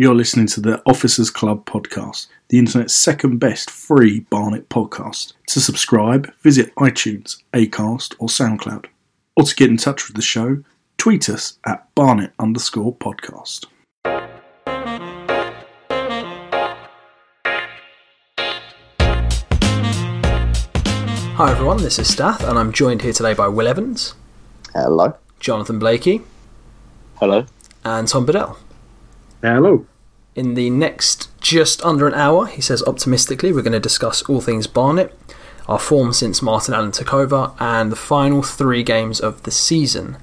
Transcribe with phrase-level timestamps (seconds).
[0.00, 5.32] You're listening to the Officers Club podcast, the internet's second best free Barnet podcast.
[5.48, 8.86] To subscribe, visit iTunes, Acast, or SoundCloud.
[9.34, 10.62] Or to get in touch with the show,
[10.98, 13.64] tweet us at Barnet underscore podcast.
[21.34, 24.14] Hi everyone, this is Stath, and I'm joined here today by Will Evans,
[24.74, 25.14] Hello.
[25.40, 26.22] Jonathan Blakey,
[27.16, 27.46] Hello.
[27.84, 28.58] and Tom Bedell.
[29.42, 29.86] Hello.
[30.34, 34.40] In the next just under an hour, he says optimistically, we're going to discuss all
[34.40, 35.16] things Barnet,
[35.68, 40.16] our form since Martin Allen took over, and the final three games of the season.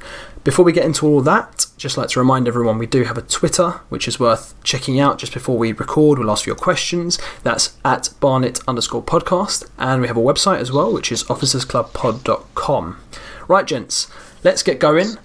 [0.44, 3.22] Before we get into all that, just like to remind everyone we do have a
[3.22, 6.20] Twitter, which is worth checking out just before we record.
[6.20, 7.18] We'll ask for your questions.
[7.44, 9.68] That's at Barnet underscore podcast.
[9.78, 13.00] And we have a website as well, which is officersclubpod.com.
[13.48, 14.08] Right, gents,
[14.44, 15.18] let's get going.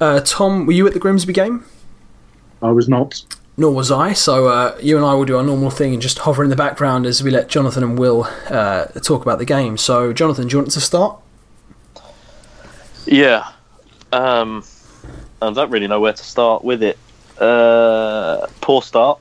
[0.00, 1.64] Uh, Tom, were you at the Grimsby game?
[2.64, 3.22] I was not.
[3.56, 6.18] Nor was I, so uh, you and I will do our normal thing and just
[6.20, 9.76] hover in the background as we let Jonathan and Will uh, talk about the game.
[9.76, 11.20] So, Jonathan, do you want to start?
[13.06, 13.48] Yeah.
[14.12, 14.64] Um,
[15.40, 16.98] I don't really know where to start with it.
[17.38, 19.20] Uh, poor start.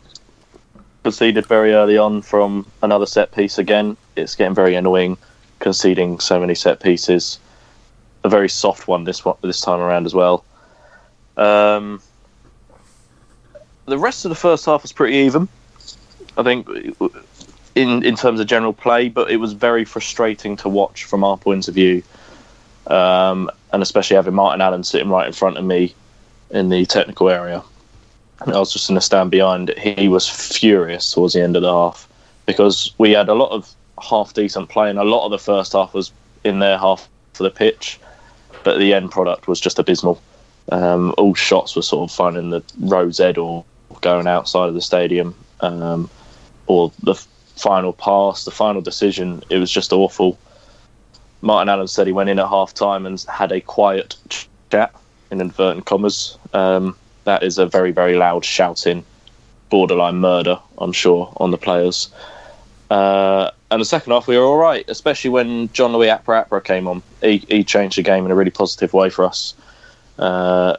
[1.03, 3.97] Conceded very early on from another set piece again.
[4.15, 5.17] It's getting very annoying
[5.59, 7.39] conceding so many set pieces.
[8.23, 10.43] A very soft one this one, this time around as well.
[11.35, 12.01] Um,
[13.85, 15.47] the rest of the first half was pretty even.
[16.37, 16.67] I think
[17.75, 21.37] in in terms of general play, but it was very frustrating to watch from our
[21.37, 22.03] point of view.
[22.87, 25.95] Um, and especially having Martin Allen sitting right in front of me
[26.51, 27.63] in the technical area.
[28.41, 29.73] I was just going to stand behind.
[29.77, 32.09] He was furious towards the end of the half
[32.45, 35.73] because we had a lot of half decent play, and a lot of the first
[35.73, 36.11] half was
[36.43, 37.99] in their half for the pitch,
[38.63, 40.21] but the end product was just abysmal.
[40.71, 43.63] Um, all shots were sort of finding the road's end or
[44.03, 46.09] going outside of the stadium, um,
[46.67, 47.15] or the
[47.55, 49.43] final pass, the final decision.
[49.49, 50.37] It was just awful.
[51.41, 54.15] Martin Allen said he went in at half time and had a quiet
[54.69, 54.93] chat
[55.31, 56.37] in inverted commas.
[56.53, 59.03] Um, that is a very, very loud shouting,
[59.69, 62.09] borderline murder, I'm sure, on the players.
[62.89, 66.63] Uh, and the second half, we were all right, especially when John Louis Akpa Akpro
[66.63, 67.01] came on.
[67.21, 69.55] He, he changed the game in a really positive way for us.
[70.19, 70.77] Uh,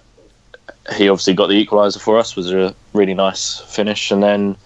[0.92, 4.10] he obviously got the equaliser for us, was a really nice finish.
[4.10, 4.56] And then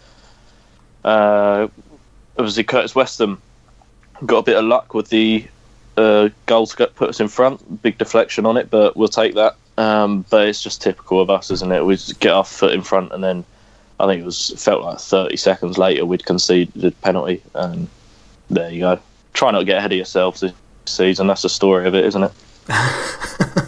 [1.04, 1.68] uh,
[2.36, 3.38] obviously Curtis Weston
[4.26, 5.46] got a bit of luck with the
[5.96, 7.82] uh, goal to get, put us in front.
[7.82, 9.56] Big deflection on it, but we'll take that.
[9.76, 11.86] Um, but it's just typical of us, isn't it?
[11.86, 13.44] We get our foot in front, and then
[14.00, 17.88] I think it was felt like 30 seconds later we'd conceded the penalty, and
[18.50, 19.00] there you go.
[19.34, 20.52] Try not to get ahead of yourselves this
[20.86, 21.28] season.
[21.28, 22.32] That's the story of it, isn't it?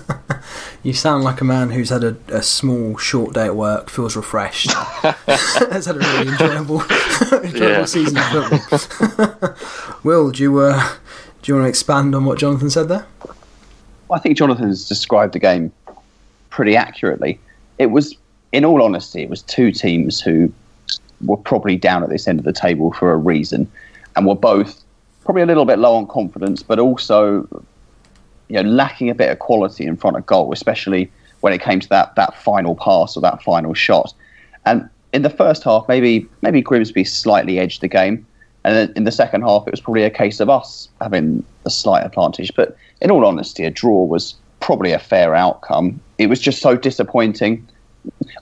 [0.82, 4.16] You sound like a man who's had a, a small, short day at work, feels
[4.16, 4.72] refreshed.
[4.72, 6.80] Has had a really enjoyable,
[7.32, 7.84] enjoyable Yeah.
[7.84, 8.24] season of
[8.70, 9.56] football.
[10.02, 10.82] Will, do you, uh,
[11.42, 13.06] do you want to expand on what Jonathan said there?
[14.08, 15.70] Well, I think Jonathan's described the game
[16.48, 17.38] pretty accurately.
[17.78, 18.16] It was,
[18.52, 20.50] in all honesty, it was two teams who
[21.20, 23.70] were probably down at this end of the table for a reason,
[24.16, 24.82] and were both
[25.24, 27.46] probably a little bit low on confidence, but also,
[28.50, 31.80] you know, lacking a bit of quality in front of goal, especially when it came
[31.80, 34.12] to that that final pass or that final shot.
[34.66, 38.26] And in the first half, maybe maybe Grimsby slightly edged the game,
[38.64, 41.70] and then in the second half, it was probably a case of us having a
[41.70, 42.52] slight advantage.
[42.56, 46.00] But in all honesty, a draw was probably a fair outcome.
[46.18, 47.66] It was just so disappointing.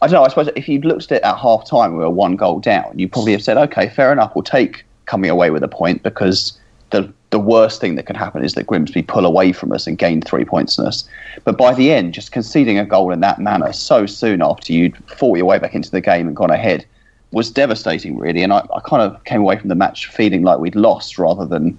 [0.00, 0.24] I don't know.
[0.24, 2.98] I suppose if you'd looked at it at half time, we were one goal down.
[2.98, 4.34] You probably have said, "Okay, fair enough.
[4.34, 6.58] We'll take coming away with a point because
[6.90, 9.98] the the worst thing that could happen is that Grimsby pull away from us and
[9.98, 11.08] gain three points on us."
[11.44, 14.96] But by the end, just conceding a goal in that manner so soon after you'd
[15.06, 16.86] fought your way back into the game and gone ahead
[17.30, 18.42] was devastating, really.
[18.42, 21.44] And I, I kind of came away from the match feeling like we'd lost rather
[21.44, 21.78] than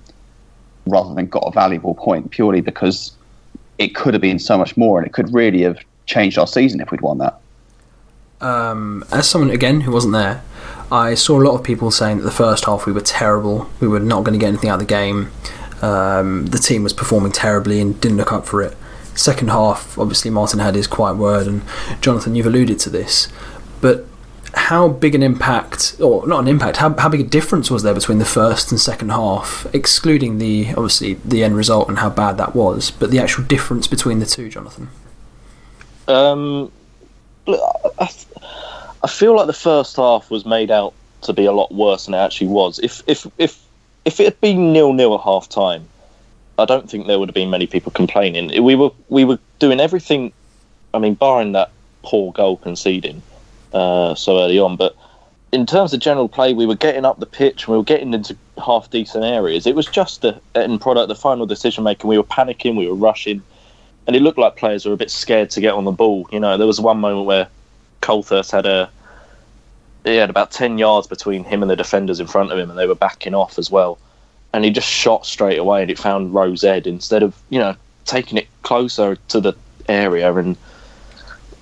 [0.85, 3.11] rather than got a valuable point, purely because
[3.77, 6.81] it could have been so much more, and it could really have changed our season
[6.81, 7.39] if we'd won that.
[8.41, 10.41] Um, as someone again who wasn't there,
[10.91, 13.69] I saw a lot of people saying that the first half we were terrible.
[13.79, 15.31] We were not going to get anything out of the game.
[15.81, 18.75] Um, the team was performing terribly and didn't look up for it.
[19.15, 21.61] Second half, obviously Martin had his quiet word, and
[22.01, 23.27] Jonathan, you've alluded to this,
[23.81, 24.05] but
[24.53, 27.93] how big an impact, or not an impact, how, how big a difference was there
[27.93, 32.37] between the first and second half, excluding the obviously the end result and how bad
[32.37, 34.89] that was, but the actual difference between the two, Jonathan?
[36.07, 36.71] Um,
[39.03, 42.13] I feel like the first half was made out to be a lot worse than
[42.13, 42.79] it actually was.
[42.79, 43.61] If if if
[44.05, 45.87] if it had been nil nil at half time,
[46.57, 48.63] I don't think there would have been many people complaining.
[48.63, 50.33] We were we were doing everything.
[50.93, 53.21] I mean, barring that poor goal conceding
[53.73, 54.95] uh, so early on, but
[55.51, 58.13] in terms of general play, we were getting up the pitch and we were getting
[58.13, 59.65] into half decent areas.
[59.65, 62.07] It was just the end product, the final decision making.
[62.07, 63.41] We were panicking, we were rushing,
[64.05, 66.27] and it looked like players were a bit scared to get on the ball.
[66.31, 67.47] You know, there was one moment where
[68.01, 68.89] Coulthirst had a
[70.05, 72.79] he had about ten yards between him and the defenders in front of him, and
[72.79, 73.97] they were backing off as well.
[74.53, 77.75] And he just shot straight away, and it found row Z instead of you know
[78.05, 79.53] taking it closer to the
[79.87, 80.57] area and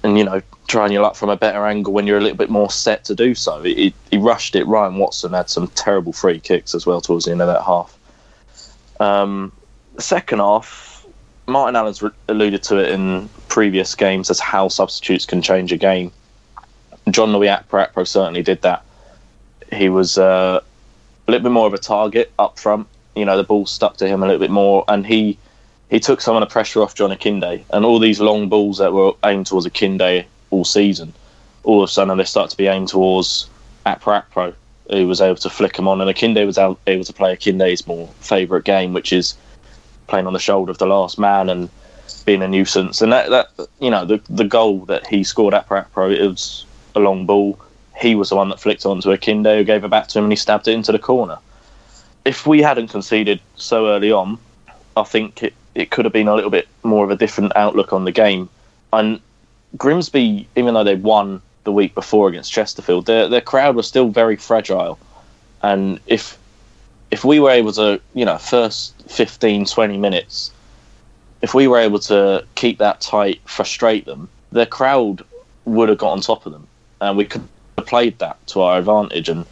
[0.04, 2.50] and you know trying your luck from a better angle when you're a little bit
[2.50, 3.64] more set to do so.
[3.64, 4.66] He, he rushed it.
[4.68, 7.98] Ryan Watson had some terrible free kicks as well towards the end of that half.
[9.00, 9.54] Um,
[9.96, 11.06] the second half,
[11.48, 15.78] Martin Allen's re- alluded to it in previous games as how substitutes can change a
[15.78, 16.12] game.
[17.10, 18.84] Jean-Louis Akpro certainly did that.
[19.72, 20.62] He was uh,
[21.28, 22.88] a little bit more of a target up front.
[23.16, 25.38] You know, the ball stuck to him a little bit more, and he
[25.90, 27.64] he took some of the pressure off John Akinde.
[27.72, 31.14] And all these long balls that were aimed towards Akinde all season,
[31.64, 33.50] all of a sudden they start to be aimed towards
[33.86, 34.54] Akpa Akpro,
[34.90, 36.02] who was able to flick them on.
[36.02, 39.36] And Akinde was able to play Akinde's more favourite game, which is
[40.08, 41.70] playing on the shoulder of the last man and
[42.26, 43.02] being a nuisance.
[43.02, 46.66] And that, that you know, the the goal that he scored at Akpro, it was
[46.98, 47.60] a long ball.
[48.00, 50.32] He was the one that flicked onto Akinde, who gave it back to him, and
[50.32, 51.38] he stabbed it into the corner.
[52.26, 54.38] If we hadn't conceded so early on,
[54.96, 57.94] I think it, it could have been a little bit more of a different outlook
[57.94, 58.50] on the game.
[58.92, 59.20] And
[59.78, 64.10] Grimsby, even though they won the week before against Chesterfield, their their crowd was still
[64.10, 64.98] very fragile.
[65.62, 66.38] And if
[67.12, 70.52] if we were able to, you know, first 15, 20 minutes,
[71.42, 75.24] if we were able to keep that tight, frustrate them, their crowd
[75.66, 76.68] would have got on top of them,
[77.02, 77.48] and we could
[77.78, 79.30] have played that to our advantage.
[79.30, 79.46] And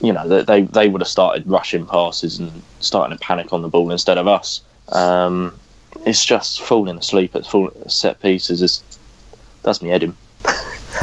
[0.00, 3.62] you know, they they, they would have started rushing passes and starting to panic on
[3.62, 4.60] the ball instead of us.
[4.88, 5.58] Um,
[6.06, 8.62] it's just falling asleep at full set pieces.
[8.62, 8.82] Is
[9.62, 10.16] that's me head in.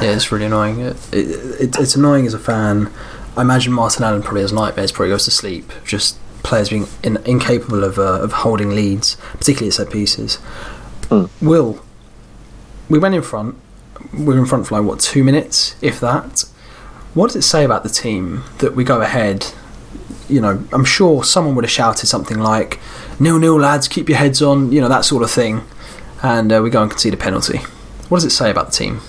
[0.01, 0.79] Yeah, it's really annoying.
[0.79, 2.91] It, it, it, it's annoying as a fan.
[3.35, 4.91] I imagine Martin Allen probably has nightmares.
[4.91, 5.71] Probably goes to sleep.
[5.85, 10.37] Just players being in, incapable of uh, of holding leads, particularly at set pieces.
[11.09, 11.29] Mm.
[11.41, 11.83] Will
[12.89, 13.55] we went in front?
[14.13, 16.45] We were in front for like what two minutes, if that.
[17.13, 19.45] What does it say about the team that we go ahead?
[20.29, 22.79] You know, I'm sure someone would have shouted something like
[23.19, 25.61] "nil nil, lads, keep your heads on," you know that sort of thing,
[26.23, 27.59] and uh, we go and concede a penalty.
[28.09, 29.01] What does it say about the team?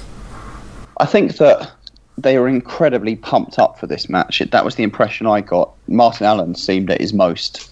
[0.98, 1.72] I think that
[2.18, 4.40] they were incredibly pumped up for this match.
[4.40, 5.72] It, that was the impression I got.
[5.88, 7.68] Martin Allen seemed at his most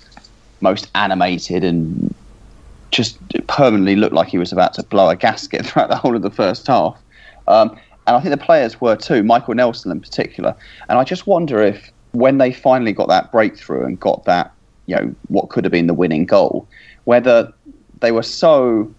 [0.61, 2.15] most animated and
[2.91, 6.23] just permanently looked like he was about to blow a gasket throughout the whole of
[6.23, 6.99] the first half.
[7.51, 7.77] Um,
[8.07, 10.57] and I think the players were too, Michael Nelson in particular.
[10.89, 14.53] And I just wonder if when they finally got that breakthrough and got that,
[14.87, 16.67] you know, what could have been the winning goal,
[17.05, 17.53] whether
[18.01, 18.93] they were so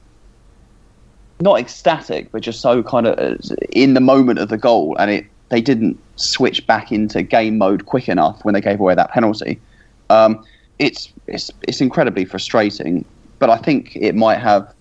[1.42, 5.26] not ecstatic, but just so kind of in the moment of the goal, and it
[5.50, 9.60] they didn't switch back into game mode quick enough when they gave away that penalty.
[10.10, 10.46] Um,
[10.80, 13.04] it's it's it's incredibly frustrating,
[13.40, 14.74] but I think it might have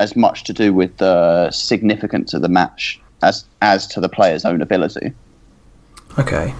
[0.00, 4.44] as much to do with the significance of the match as as to the player's
[4.44, 5.12] own ability.
[6.18, 6.54] Okay,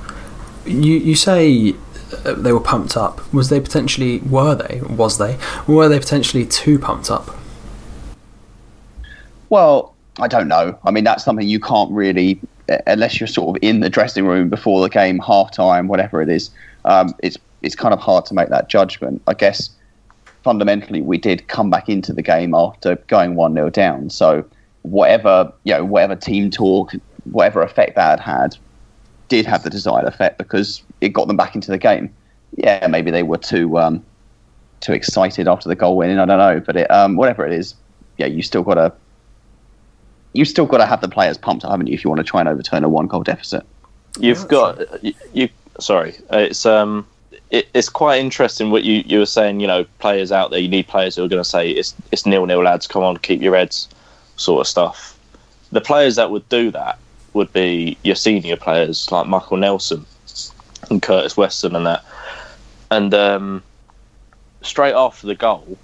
[0.66, 1.74] you you say
[2.24, 3.32] uh, they were pumped up.
[3.32, 7.30] Was they potentially were they was they were they potentially too pumped up?
[9.50, 10.78] Well, I don't know.
[10.84, 12.40] I mean, that's something you can't really,
[12.86, 16.28] unless you're sort of in the dressing room before the game, half time, whatever it
[16.28, 16.50] is.
[16.84, 19.22] Um, it's it's kind of hard to make that judgment.
[19.26, 19.70] I guess
[20.42, 24.10] fundamentally, we did come back into the game after going one 0 down.
[24.10, 24.44] So
[24.84, 26.92] whatever you know, whatever team talk,
[27.24, 28.56] whatever effect that had had,
[29.28, 32.14] did have the desired effect because it got them back into the game.
[32.56, 34.04] Yeah, maybe they were too um,
[34.80, 36.18] too excited after the goal winning.
[36.18, 37.74] I don't know, but it, um, whatever it is,
[38.18, 38.92] yeah, you still got to
[40.34, 42.40] you still got to have the players pumped, haven't you, if you want to try
[42.40, 43.64] and overturn a one goal deficit?
[44.18, 45.48] You've yeah, got you, you.
[45.80, 47.06] Sorry, it's um,
[47.50, 49.60] it, it's quite interesting what you, you were saying.
[49.60, 50.60] You know, players out there.
[50.60, 52.86] You need players who are going to say it's it's nil nil, lads.
[52.86, 53.88] Come on, keep your heads,
[54.36, 55.18] sort of stuff.
[55.72, 56.98] The players that would do that
[57.32, 60.06] would be your senior players like Michael Nelson
[60.90, 62.04] and Curtis Weston and that.
[62.90, 63.62] And um,
[64.62, 65.78] straight after the goal,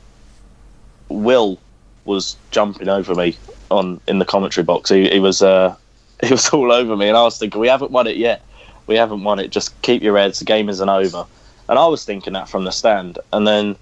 [1.09, 1.59] Will
[2.04, 3.37] was jumping over me
[3.71, 4.90] on in the commentary box.
[4.90, 5.75] He, he was uh,
[6.23, 8.42] he was all over me, and I was thinking, we haven't won it yet.
[8.87, 9.50] We haven't won it.
[9.50, 10.38] Just keep your heads.
[10.38, 11.26] The game isn't over.
[11.69, 13.76] And I was thinking that from the stand, and then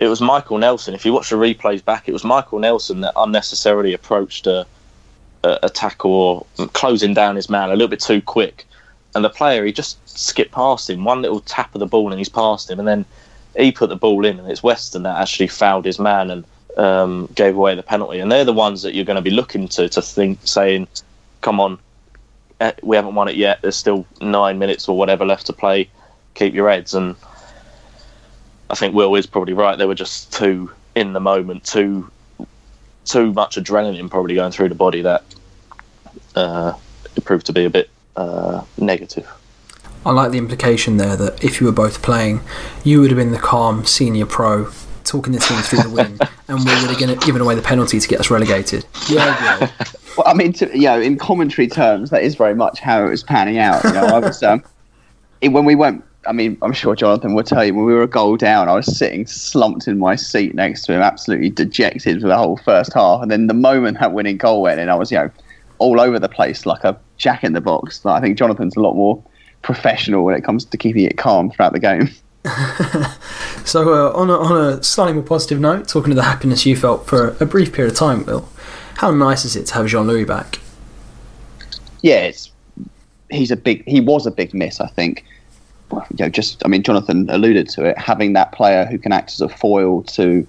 [0.00, 0.94] it was Michael Nelson.
[0.94, 4.66] If you watch the replays back, it was Michael Nelson that unnecessarily approached a,
[5.42, 8.64] a, a tackle or closing down his man a little bit too quick,
[9.14, 11.04] and the player he just skipped past him.
[11.04, 13.04] One little tap of the ball, and he's past him, and then
[13.56, 16.44] he put the ball in, and it's Weston that actually fouled his man and
[16.76, 19.66] um, gave away the penalty, and they're the ones that you're going to be looking
[19.68, 20.86] to to think, saying,
[21.40, 21.78] "Come on,
[22.60, 23.60] eh, we haven't won it yet.
[23.62, 25.88] There's still nine minutes or whatever left to play.
[26.34, 26.94] Keep your heads.
[26.94, 27.16] And
[28.70, 29.76] I think Will is probably right.
[29.76, 32.10] They were just too in the moment, too
[33.04, 35.24] too much adrenaline probably going through the body that
[36.34, 36.74] uh,
[37.16, 39.26] it proved to be a bit uh, negative.
[40.04, 42.40] I like the implication there that if you were both playing,
[42.84, 44.70] you would have been the calm senior pro
[45.04, 48.08] talking the team through the win, and we would have given away the penalty to
[48.08, 48.84] get us relegated.
[49.08, 49.24] Yeah,
[49.60, 49.70] yeah.
[50.16, 53.08] Well, I mean, to, you know, in commentary terms, that is very much how it
[53.08, 53.82] was panning out.
[53.84, 54.62] You know, I was um,
[55.40, 56.04] it, when we went.
[56.28, 58.74] I mean, I'm sure Jonathan will tell you when we were a goal down, I
[58.74, 62.92] was sitting slumped in my seat next to him, absolutely dejected for the whole first
[62.92, 63.22] half.
[63.22, 65.30] And then the moment that winning goal went in, I was, you know,
[65.78, 68.04] all over the place like a jack in the box.
[68.04, 69.22] I think Jonathan's a lot more
[69.62, 72.10] professional when it comes to keeping it calm throughout the game.
[73.64, 76.76] so, uh, on, a, on a slightly more positive note, talking to the happiness you
[76.76, 78.48] felt for a brief period of time, Will,
[78.96, 80.58] how nice is it to have Jean Louis back?
[82.02, 82.52] Yeah, it's
[83.30, 85.24] he's a big he was a big miss, I think.
[85.92, 87.98] You know, just I mean, Jonathan alluded to it.
[87.98, 90.46] Having that player who can act as a foil to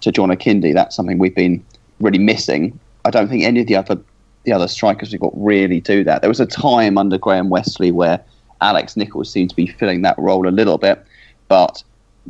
[0.00, 1.64] to John Akinde, that's something we've been
[2.00, 2.78] really missing.
[3.04, 3.98] I don't think any of the other
[4.44, 6.20] the other strikers we've got really do that.
[6.20, 8.20] There was a time under Graham Westley where
[8.60, 11.04] Alex Nicholls seemed to be filling that role a little bit,
[11.48, 11.82] but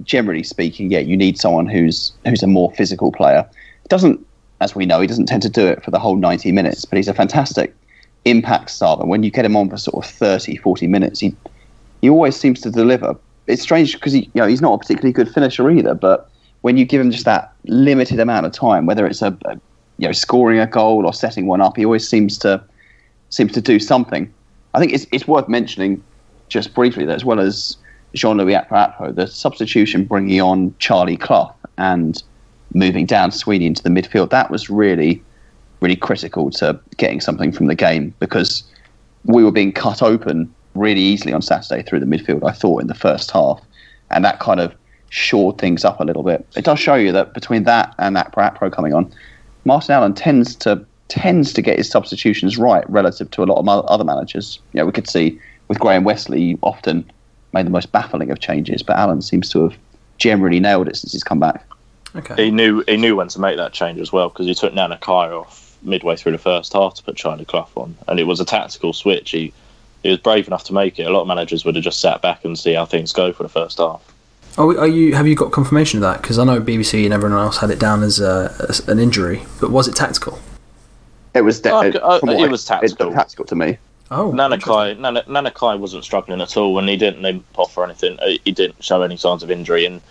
[0.03, 3.49] generally speaking, yeah, you need someone who's who's a more physical player.
[3.89, 4.25] Doesn't
[4.61, 6.97] as we know, he doesn't tend to do it for the whole 90 minutes, but
[6.97, 7.75] he's a fantastic
[8.25, 8.99] impact star.
[8.99, 11.35] And when you get him on for sort of 30, 40 minutes, he
[12.05, 13.17] he always seems to deliver.
[13.47, 16.29] It's strange because he, you know, he's not a particularly good finisher either, but
[16.61, 19.55] when you give him just that limited amount of time, whether it's a, a
[19.97, 22.63] you know scoring a goal or setting one up, he always seems to
[23.31, 24.31] seems to do something.
[24.75, 26.05] I think it's it's worth mentioning
[26.49, 27.79] just briefly that as well as
[28.13, 32.23] Jean-Louis Akpa the substitution bringing on Charlie Clough and
[32.75, 35.23] moving down Sweeney into the midfield, that was really,
[35.81, 38.63] really critical to getting something from the game because
[39.25, 42.88] we were being cut open really easily on Saturday through the midfield, I thought, in
[42.88, 43.61] the first half.
[44.11, 44.75] And that kind of
[45.11, 46.47] shored things up a little bit.
[46.57, 49.12] It does show you that between that and Akpro coming on,
[49.64, 53.69] Martin Allen tends to tends to get his substitutions right relative to a lot of
[53.69, 54.59] other managers.
[54.73, 55.38] You know, we could see
[55.69, 57.09] with Graham Westley often
[57.52, 59.78] made the most baffling of changes, but Allen seems to have
[60.19, 61.64] generally nailed it since he's come back.
[62.16, 62.45] Okay.
[62.45, 65.40] He knew he knew when to make that change as well because he took Nanai
[65.40, 68.45] off midway through the first half to put Charlie Clough on, and it was a
[68.45, 69.31] tactical switch.
[69.31, 69.52] He
[70.05, 71.05] he was brave enough to make it.
[71.05, 73.43] A lot of managers would have just sat back and see how things go for
[73.43, 74.01] the first half.
[74.57, 75.15] Oh, are you?
[75.15, 76.23] Have you got confirmation of that?
[76.23, 79.43] Because I know BBC and everyone else had it down as, a, as an injury,
[79.61, 80.39] but was it tactical?
[81.35, 81.61] It was.
[81.61, 83.11] De- oh, it, uh, it was tactical.
[83.11, 83.79] It tactical to me.
[84.11, 88.19] Oh, Nanai, Nanakai wasn't struggling at all, and he didn't limp off or anything.
[88.45, 90.03] He didn't show any signs of injury, and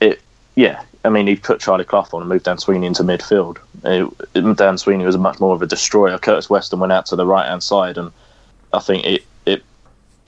[0.00, 0.20] it,
[0.56, 3.58] yeah, I mean, he put Charlie Clough on and moved Dan Sweeney into midfield.
[3.84, 6.18] It, Dan Sweeney was much more of a destroyer.
[6.18, 8.12] Curtis Weston went out to the right hand side, and
[8.72, 9.62] I think it, it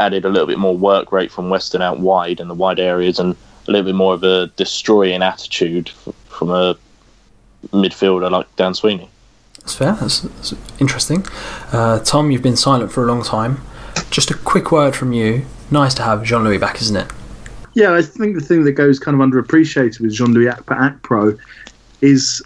[0.01, 3.19] added a little bit more work rate from Weston out wide in the wide areas
[3.19, 3.37] and
[3.67, 5.89] a little bit more of a destroying attitude
[6.29, 6.77] from a
[7.69, 9.09] midfielder like Dan Sweeney.
[9.61, 9.93] That's fair.
[9.95, 11.25] That's, that's interesting.
[11.73, 13.63] Uh, Tom, you've been silent for a long time.
[14.11, 15.47] Just a quick word from you.
[15.71, 17.11] Nice to have Jean Louis back, isn't it?
[17.75, 21.39] Yeah, I think the thing that goes kind of underappreciated with Jean Louis Akpa
[22.03, 22.43] is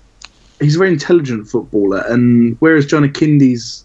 [0.61, 3.85] he's a very intelligent footballer, and whereas John Akinde's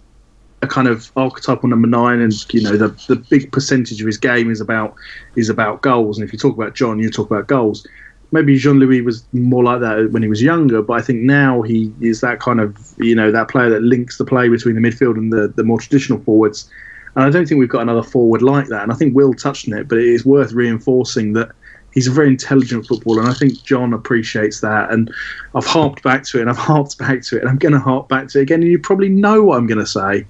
[0.64, 4.18] a kind of archetypal number nine, and you know the the big percentage of his
[4.18, 4.96] game is about
[5.36, 6.18] is about goals.
[6.18, 7.86] And if you talk about John, you talk about goals.
[8.32, 11.62] Maybe Jean Louis was more like that when he was younger, but I think now
[11.62, 14.82] he is that kind of you know that player that links the play between the
[14.82, 16.70] midfield and the the more traditional forwards
[17.16, 18.84] and I don't think we've got another forward like that.
[18.84, 21.52] And I think Will touched on it, but it is worth reinforcing that
[21.94, 24.92] he's a very intelligent footballer, and I think John appreciates that.
[24.92, 25.14] And
[25.54, 27.80] I've harped back to it, and I've harped back to it, and I'm going to
[27.80, 28.62] harp back to it again.
[28.62, 30.26] And you probably know what I'm going to say,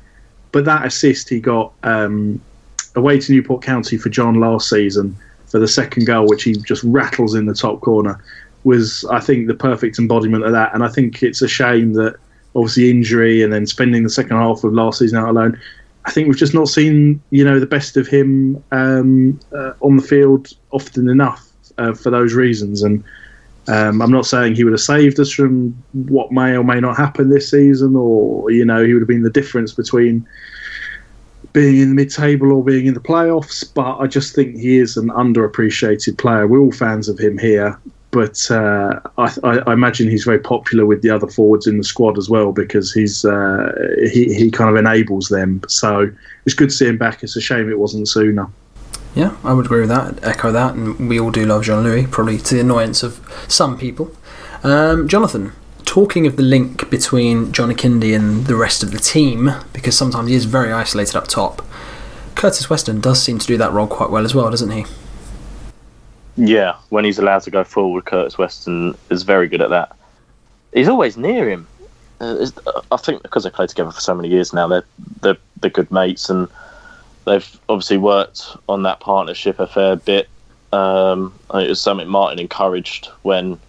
[0.54, 2.42] but that assist he got um,
[2.96, 5.18] away to Newport County for John last season
[5.48, 8.24] for the second goal, which he just rattles in the top corner,
[8.64, 10.74] was I think the perfect embodiment of that.
[10.74, 12.16] And I think it's a shame that
[12.56, 15.60] obviously injury and then spending the second half of last season out alone
[16.06, 19.96] I think we've just not seen you know the best of him um, uh, on
[19.96, 22.84] the field often enough uh, for those reasons.
[22.84, 23.04] And
[23.68, 26.98] um, I'm not saying he would have saved us from what may or may not
[26.98, 30.28] happen this season, or you know he would have been the difference between
[31.54, 33.64] being in the mid-table or being in the playoffs.
[33.74, 36.48] But I just think he is an underappreciated player.
[36.48, 37.80] We're all fans of him here,
[38.12, 42.18] but uh, I, I, imagine he's very popular with the other forwards in the squad
[42.18, 43.72] as well because he's uh,
[44.12, 45.62] he he kind of enables them.
[45.70, 46.12] So
[46.46, 47.24] it's good to see him back.
[47.24, 48.50] It's a shame it wasn't sooner.
[49.16, 50.24] Yeah, I would agree with that.
[50.24, 53.78] Echo that, and we all do love Jean Louis, probably to the annoyance of some
[53.78, 54.12] people.
[54.64, 55.52] Um, Jonathan,
[55.86, 60.30] talking of the link between John Akinde and the rest of the team, because sometimes
[60.30, 61.62] he is very isolated up top,
[62.36, 64.86] Curtis Weston does seem to do that role quite well as well, doesn't he?
[66.36, 69.96] Yeah, when he's allowed to go forward, Curtis Weston is very good at that.
[70.74, 71.68] He's always near him.
[72.20, 72.48] Uh,
[72.92, 74.86] I think because they played together for so many years now, they're
[75.22, 76.48] they're, they're good mates, and
[77.26, 80.30] they've obviously worked on that partnership a fair bit.
[80.72, 83.60] Um, it was something Martin encouraged when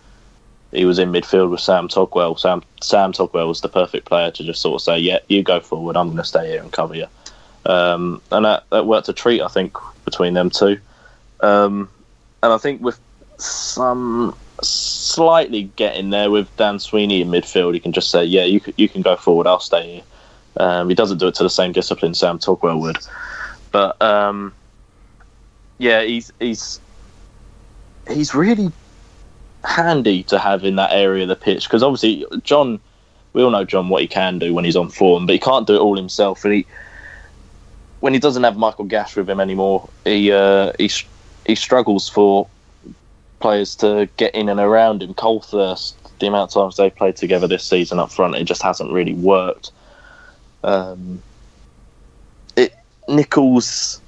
[0.73, 2.39] he was in midfield with Sam Togwell.
[2.39, 5.61] Sam Sam Togwell was the perfect player to just sort of say, "Yeah, you go
[5.61, 5.97] forward.
[5.97, 7.07] I'm going to stay here and cover you."
[7.67, 10.79] Um, and that, that worked a treat, I think, between them two.
[11.41, 11.89] Um,
[12.43, 12.99] and I think with
[13.39, 18.61] some slightly getting there with Dan Sweeney in midfield, he can just say, "Yeah, you
[18.61, 19.47] can, you can go forward.
[19.47, 20.03] I'll stay here."
[20.57, 22.99] Um, he doesn't do it to the same discipline Sam Togwell would,
[23.75, 24.55] but um,
[25.79, 26.79] yeah, he's he's
[28.09, 28.71] he's really
[29.65, 32.79] handy to have in that area of the pitch because obviously John,
[33.33, 35.67] we all know John what he can do when he's on form, but he can't
[35.67, 36.45] do it all himself.
[36.45, 36.67] And he,
[37.99, 40.89] when he doesn't have Michael Gash with him anymore, he uh, he
[41.45, 42.47] he struggles for
[43.41, 45.15] players to get in and around him.
[45.15, 48.93] Coulthirst, the amount of times they've played together this season up front, it just hasn't
[48.93, 49.73] really worked.
[50.63, 51.21] Um,
[53.09, 54.01] Nicholls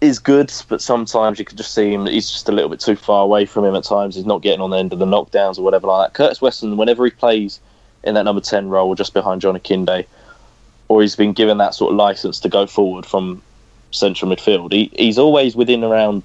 [0.00, 2.06] is good, but sometimes you can just see him.
[2.06, 4.14] He's just a little bit too far away from him at times.
[4.14, 6.16] He's not getting on the end of the knockdowns or whatever like that.
[6.16, 7.58] Curtis Weston, whenever he plays
[8.04, 10.06] in that number ten role, just behind John Akinde,
[10.88, 13.42] or he's been given that sort of license to go forward from
[13.90, 16.22] central midfield, he, he's always within around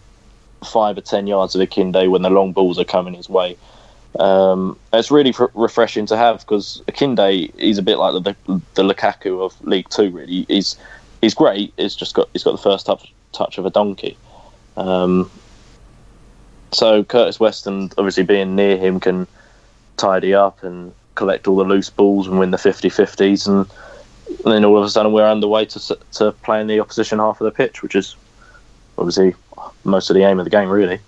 [0.63, 3.57] five or ten yards of Akinde when the long balls are coming his way.
[4.19, 8.83] Um, it's really refreshing to have because Akinde, he's a bit like the, the, the
[8.83, 10.11] Lukaku of League Two.
[10.11, 10.77] Really, he's
[11.23, 11.73] he's great.
[11.77, 14.17] He's just got he's got the first touch touch of a donkey.
[14.75, 15.31] Um,
[16.71, 19.25] so Curtis Weston, obviously being near him, can
[19.97, 23.69] tidy up and collect all the loose balls and win the 50-50s, and,
[24.43, 27.45] and then all of a sudden we're underway to to playing the opposition half of
[27.45, 28.15] the pitch, which is
[28.97, 29.33] obviously
[29.83, 30.99] most of the aim of the game, really.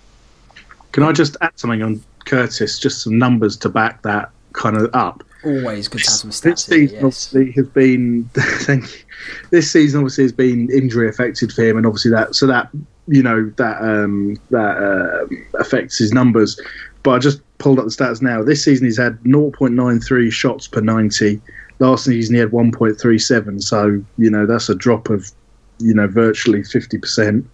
[0.92, 2.78] Can I just add something on Curtis?
[2.78, 5.22] Just some numbers to back that kind of up.
[5.44, 6.42] Always good to have some stats.
[6.42, 7.04] This season yes.
[7.04, 8.30] obviously has been.
[8.34, 9.05] thank you.
[9.50, 12.70] This season obviously has been injury affected for him, and obviously that so that
[13.08, 16.60] you know that um, that uh, affects his numbers.
[17.02, 18.42] But I just pulled up the stats now.
[18.42, 21.40] This season he's had 0.93 shots per 90.
[21.78, 23.62] Last season he had 1.37.
[23.62, 25.30] So you know that's a drop of
[25.78, 27.50] you know virtually 50 percent.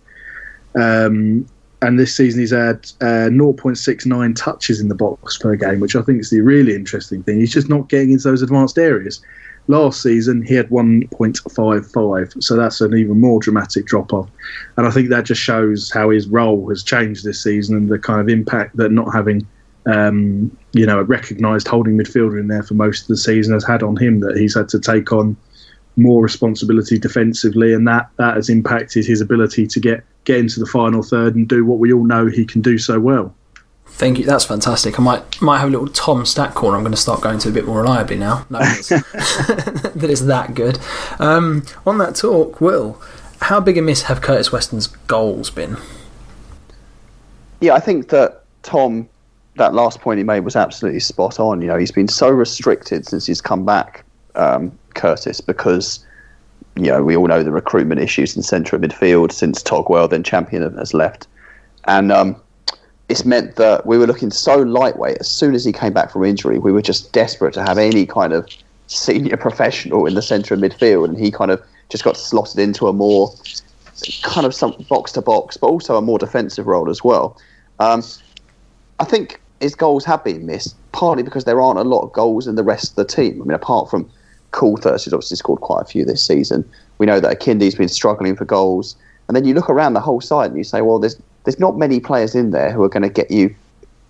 [0.75, 1.46] Um,
[1.83, 6.03] and this season he's had uh, 0.69 touches in the box per game, which I
[6.03, 7.40] think is the really interesting thing.
[7.40, 9.20] He's just not getting into those advanced areas.
[9.68, 14.29] Last season he had 1.55, so that's an even more dramatic drop off.
[14.77, 17.98] And I think that just shows how his role has changed this season and the
[17.98, 19.46] kind of impact that not having,
[19.87, 23.64] um, you know, a recognised holding midfielder in there for most of the season has
[23.64, 24.18] had on him.
[24.20, 25.37] That he's had to take on
[25.96, 30.66] more responsibility defensively, and that that has impacted his ability to get get into the
[30.66, 33.35] final third and do what we all know he can do so well.
[33.94, 34.24] Thank you.
[34.24, 34.98] That's fantastic.
[34.98, 36.76] I might might have a little Tom stat corner.
[36.76, 38.46] I'm going to start going to a bit more reliably now.
[38.50, 40.78] No, that it's that good.
[41.20, 43.00] Um, on that talk, Will,
[43.42, 45.76] how big a miss have Curtis Weston's goals been?
[47.61, 49.09] Yeah, I think that Tom,
[49.57, 51.61] that last point he made was absolutely spot on.
[51.61, 56.05] You know, he's been so restricted since he's come back, um, Curtis, because
[56.74, 60.76] you know we all know the recruitment issues in central midfield since Togwell, then Champion,
[60.76, 61.28] has left,
[61.85, 62.41] and um,
[63.09, 65.19] it's meant that we were looking so lightweight.
[65.19, 68.07] As soon as he came back from injury, we were just desperate to have any
[68.07, 68.49] kind of
[68.87, 72.88] senior professional in the centre of midfield, and he kind of just got slotted into
[72.88, 73.33] a more
[74.23, 77.37] kind of some box to box, but also a more defensive role as well.
[77.79, 78.03] Um,
[78.99, 82.47] I think his goals have been missed, partly because there aren't a lot of goals
[82.47, 83.41] in the rest of the team.
[83.41, 84.11] I mean, apart from
[84.53, 88.37] Coulthirst, who's obviously scored quite a few this season, we know that Akinde's been struggling
[88.37, 88.97] for goals.
[89.29, 91.76] And then you look around the whole side and you say, well, there's there's not
[91.76, 93.55] many players in there who are going to get you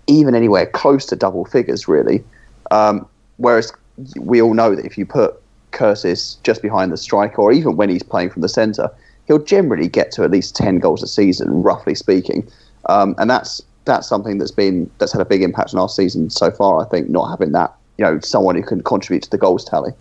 [0.07, 2.23] even anywhere close to double figures, really.
[2.71, 3.71] Um, whereas
[4.19, 5.41] we all know that if you put
[5.71, 8.89] Curtis just behind the striker, or even when he's playing from the centre,
[9.27, 12.47] he'll generally get to at least ten goals a season, roughly speaking.
[12.89, 16.29] Um, and that's that's something that's been that's had a big impact on our season
[16.29, 16.81] so far.
[16.81, 19.91] I think not having that, you know, someone who can contribute to the goals tally.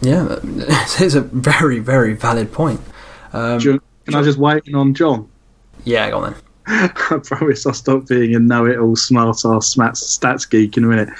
[0.00, 2.80] Yeah, it's a very very valid point.
[3.32, 5.28] Um, Can I just wait in on John?
[5.84, 6.40] yeah, go on then.
[6.66, 6.88] I
[7.22, 11.10] promise I'll stop being a know-it-all, smart-ass stats, stats geek in a minute.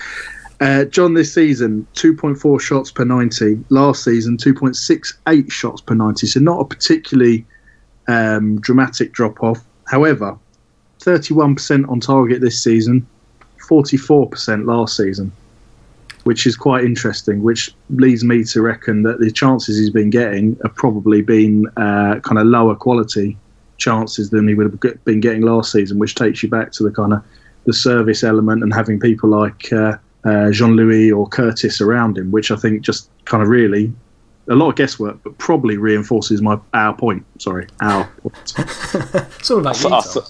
[0.60, 3.62] Uh, John, this season, 2.4 shots per 90.
[3.68, 6.26] Last season, 2.68 shots per 90.
[6.26, 7.44] So not a particularly
[8.08, 9.62] um, dramatic drop-off.
[9.86, 10.38] However,
[11.00, 13.06] 31% on target this season,
[13.68, 15.30] 44% last season.
[16.22, 17.42] which is quite interesting.
[17.42, 22.20] Which leads me to reckon that the chances he's been getting have probably been uh,
[22.20, 23.36] kind of lower quality
[23.78, 26.90] chances than he would have been getting last season, which takes you back to the
[26.90, 27.22] kind of
[27.66, 32.30] the service element and having people like uh, uh, Jean Louis or Curtis around him,
[32.30, 33.92] which I think just kind of really
[34.48, 37.24] a lot of guesswork, but probably reinforces my our point.
[37.38, 38.54] Sorry, our point.
[39.38, 40.26] It's all about you, I, th-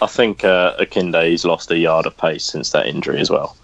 [0.00, 3.56] I think uh, Akinde's lost a yard of pace since that injury as well.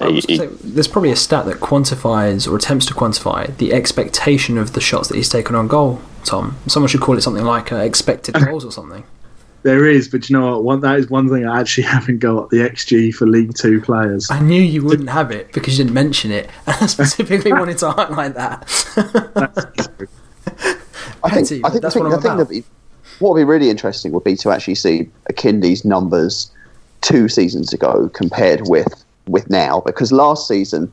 [0.00, 4.56] I He- say, there's probably a stat that quantifies or attempts to quantify the expectation
[4.56, 6.00] of the shots that he's taken on goal.
[6.24, 9.04] Tom, someone should call it something like uh, expected goals or something.
[9.62, 10.64] There is, but you know what?
[10.64, 14.30] One, that is one thing I actually haven't got the XG for League Two players.
[14.30, 17.78] I knew you wouldn't have it because you didn't mention it, and I specifically wanted
[17.78, 18.62] to highlight that.
[21.22, 22.38] I think, Petty, I think, that's the thing, what the I'm thing about.
[22.38, 22.64] that be,
[23.18, 26.50] what would be really interesting would be to actually see Akinde's numbers
[27.02, 30.92] two seasons ago compared with with now, because last season,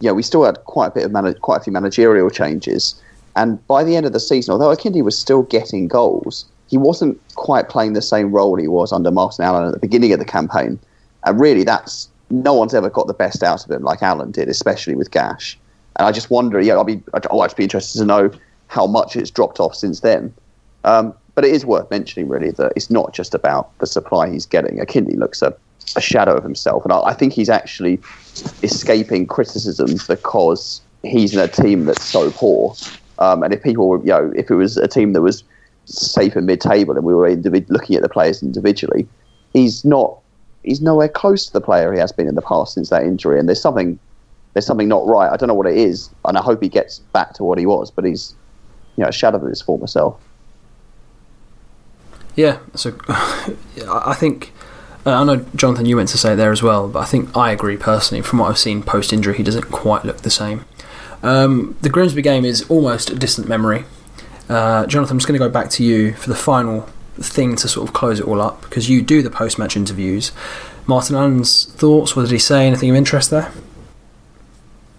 [0.00, 3.00] yeah, we still had quite a bit of mana quite a few managerial changes,
[3.36, 7.20] and by the end of the season, although Akinde was still getting goals, he wasn't
[7.34, 10.24] quite playing the same role he was under Martin Allen at the beginning of the
[10.24, 10.78] campaign,
[11.24, 14.48] and really, that's no one's ever got the best out of him like Allen did,
[14.48, 15.58] especially with Gash.
[15.96, 18.30] And I just wonder, yeah, I'll be, actually be interested to know
[18.68, 20.34] how much it's dropped off since then.
[20.84, 24.46] Um, but it is worth mentioning, really, that it's not just about the supply he's
[24.46, 24.78] getting.
[24.78, 25.54] Akinde looks a,
[25.96, 28.00] a shadow of himself, and I, I think he's actually
[28.62, 32.74] escaping criticism because he's in a team that's so poor.
[33.18, 35.44] Um, and if people you know, if it was a team that was
[35.86, 39.06] safe and mid-table, and we were individ- looking at the players individually,
[39.52, 40.18] he's not.
[40.62, 43.38] He's nowhere close to the player he has been in the past since that injury,
[43.38, 43.98] and there's something
[44.54, 45.30] there's something not right.
[45.30, 47.66] I don't know what it is, and I hope he gets back to what he
[47.66, 47.90] was.
[47.90, 48.34] But he's,
[48.96, 50.20] you know, a shadow of his former self.
[52.36, 54.52] Yeah, so I think
[55.06, 57.36] uh, I know Jonathan, you went to say it there as well, but I think
[57.36, 58.22] I agree personally.
[58.22, 60.64] From what I've seen post injury, he doesn't quite look the same.
[61.24, 63.86] Um, the Grimsby game is almost a distant memory.
[64.48, 66.82] Uh, Jonathan, I'm just going to go back to you for the final
[67.14, 70.32] thing to sort of close it all up because you do the post match interviews.
[70.86, 72.14] Martin Allen's thoughts.
[72.14, 72.66] What did he say?
[72.66, 73.50] Anything of interest there?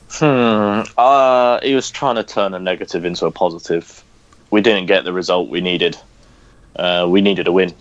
[0.09, 0.81] Hmm.
[0.97, 4.03] Uh, he was trying to turn a negative into a positive.
[4.49, 5.95] We didn't get the result we needed.
[6.75, 7.73] Uh, we needed a win,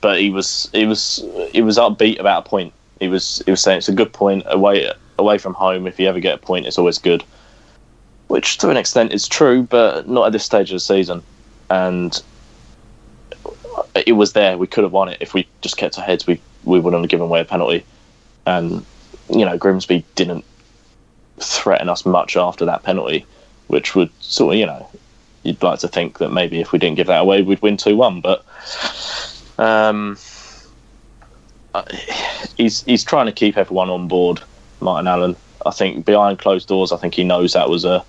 [0.00, 2.72] but he was he was he was upbeat about a point.
[3.00, 5.86] He was he was saying it's a good point away away from home.
[5.86, 7.24] If you ever get a point, it's always good.
[8.28, 11.22] Which to an extent is true, but not at this stage of the season.
[11.70, 12.20] And
[13.94, 14.58] it was there.
[14.58, 16.26] We could have won it if we just kept our heads.
[16.26, 17.84] We we wouldn't have given away a penalty.
[18.46, 18.84] And
[19.30, 20.44] you know Grimsby didn't
[21.40, 23.26] threaten us much after that penalty,
[23.68, 24.88] which would sort of, you know,
[25.42, 27.96] you'd like to think that maybe if we didn't give that away, we'd win 2
[27.96, 28.20] 1.
[28.20, 28.44] But
[29.58, 30.16] um,
[31.74, 31.84] uh,
[32.56, 34.40] he's, he's trying to keep everyone on board,
[34.80, 35.36] Martin Allen.
[35.66, 38.04] I think behind closed doors, I think he knows that was a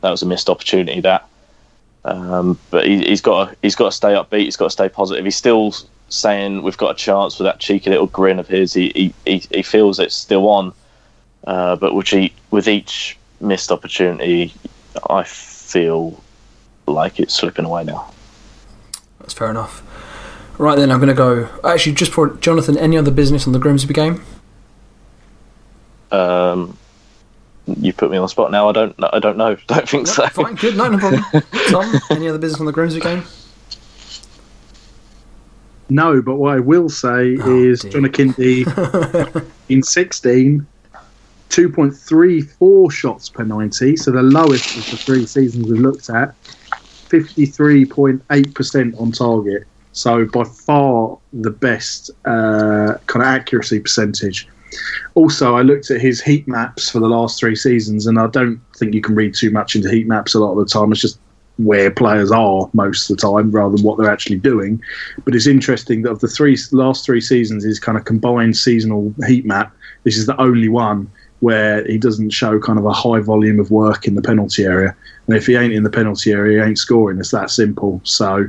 [0.00, 1.00] that was a missed opportunity.
[1.00, 1.28] That,
[2.04, 4.44] um, but he, he's got to, he's got to stay upbeat.
[4.44, 5.24] He's got to stay positive.
[5.24, 5.74] He's still
[6.08, 8.72] saying we've got a chance with that cheeky little grin of his.
[8.72, 10.72] He he, he, he feels it's still on.
[11.46, 14.52] Uh, but with each, with each missed opportunity,
[15.08, 16.22] I feel
[16.86, 18.12] like it's slipping away now.
[19.20, 19.82] That's fair enough.
[20.58, 21.48] Right then, I'm going to go.
[21.62, 24.24] Actually, just for Jonathan, any other business on the Grimsby game?
[26.12, 26.76] Um,
[27.80, 28.68] you put me on the spot now.
[28.68, 28.94] I don't.
[29.12, 29.54] I don't know.
[29.66, 30.26] Don't think so.
[30.28, 31.22] Fine, good, no, no problem.
[31.68, 33.22] Tom, any other business on the Grimsby game?
[35.90, 37.92] No, but what I will say Oh, is dear.
[37.92, 40.66] John Akinde in 16,
[41.48, 46.34] 2.34 shots per 90, so the lowest of the three seasons we've looked at,
[47.08, 49.66] 53.8% on target.
[49.92, 54.48] So by far the best uh, kind of accuracy percentage.
[55.14, 58.60] Also, I looked at his heat maps for the last three seasons, and I don't
[58.76, 60.92] think you can read too much into heat maps a lot of the time.
[60.92, 61.18] It's just
[61.58, 64.80] where players are most of the time rather than what they're actually doing.
[65.24, 69.12] But it's interesting that of the three last three seasons, his kind of combined seasonal
[69.26, 69.74] heat map,
[70.04, 73.70] this is the only one where he doesn't show kind of a high volume of
[73.70, 74.94] work in the penalty area.
[75.26, 77.18] And if he ain't in the penalty area, he ain't scoring.
[77.18, 78.00] It's that simple.
[78.04, 78.48] So,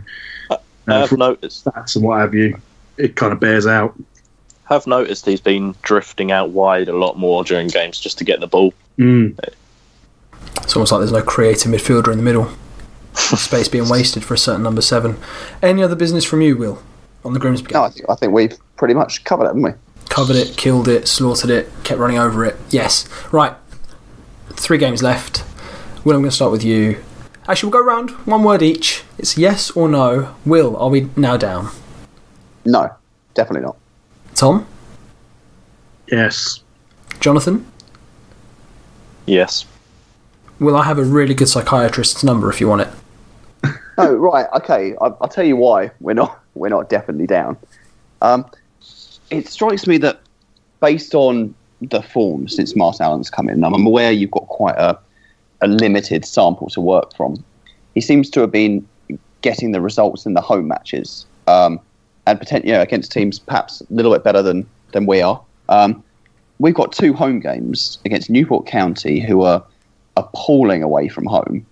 [0.87, 1.65] uh, I've noticed.
[1.65, 2.59] stats and what have you,
[2.97, 3.95] it kind of bears out.
[4.65, 8.39] Have noticed he's been drifting out wide a lot more during games just to get
[8.39, 8.73] the ball.
[8.99, 9.37] Mm.
[10.61, 12.51] It's almost like there's no creative midfielder in the middle.
[13.13, 15.17] Space being wasted for a certain number seven.
[15.63, 16.83] Any other business from you, Will,
[17.25, 17.81] on the Grimsby game?
[17.81, 19.71] No, I think, I think we've pretty much covered it, haven't we?
[20.09, 22.55] Covered it, killed it, slaughtered it, kept running over it.
[22.69, 23.07] Yes.
[23.31, 23.53] Right.
[24.51, 25.43] Three games left.
[26.03, 27.03] Will, I'm going to start with you.
[27.49, 29.03] Actually, we'll go round one word each.
[29.17, 30.35] It's yes or no.
[30.45, 31.71] Will, are we now down?
[32.63, 32.93] No,
[33.33, 33.75] definitely not.
[34.35, 34.67] Tom?
[36.11, 36.61] Yes.
[37.19, 37.65] Jonathan?
[39.25, 39.65] Yes.
[40.59, 42.89] Will I have a really good psychiatrist's number if you want it?
[43.97, 44.95] Oh right, okay.
[45.01, 47.57] I'll, I'll tell you why we're not we're not definitely down.
[48.21, 48.49] Um,
[49.29, 50.21] it strikes me that
[50.79, 54.97] based on the form since Martin Allen's come in, I'm aware you've got quite a,
[55.61, 57.43] a limited sample to work from.
[57.93, 58.87] He seems to have been
[59.41, 61.79] getting the results in the home matches, um,
[62.27, 65.41] and potentially you know, against teams perhaps a little bit better than than we are.
[65.69, 66.03] Um,
[66.59, 69.63] we've got two home games against Newport County, who are
[70.17, 71.65] appalling away from home,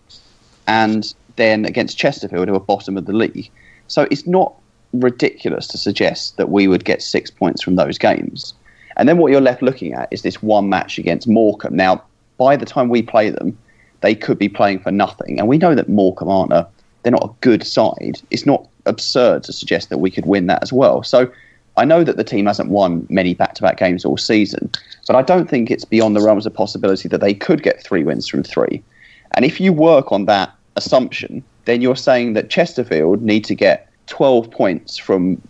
[0.67, 3.49] and then against Chesterfield, who are bottom of the league.
[3.87, 4.53] So it's not
[4.93, 8.53] ridiculous to suggest that we would get six points from those games.
[8.97, 11.75] And then what you're left looking at is this one match against Morecambe.
[11.75, 12.03] Now,
[12.37, 13.57] by the time we play them,
[14.01, 15.39] they could be playing for nothing.
[15.39, 16.67] And we know that Morecambe aren't a,
[17.03, 18.21] they're not a good side.
[18.31, 21.03] It's not absurd to suggest that we could win that as well.
[21.03, 21.31] So
[21.77, 24.69] I know that the team hasn't won many back to back games all season,
[25.05, 28.03] but I don't think it's beyond the realms of possibility that they could get three
[28.03, 28.83] wins from three.
[29.31, 33.89] And if you work on that assumption, then you're saying that Chesterfield need to get
[34.07, 35.41] 12 points from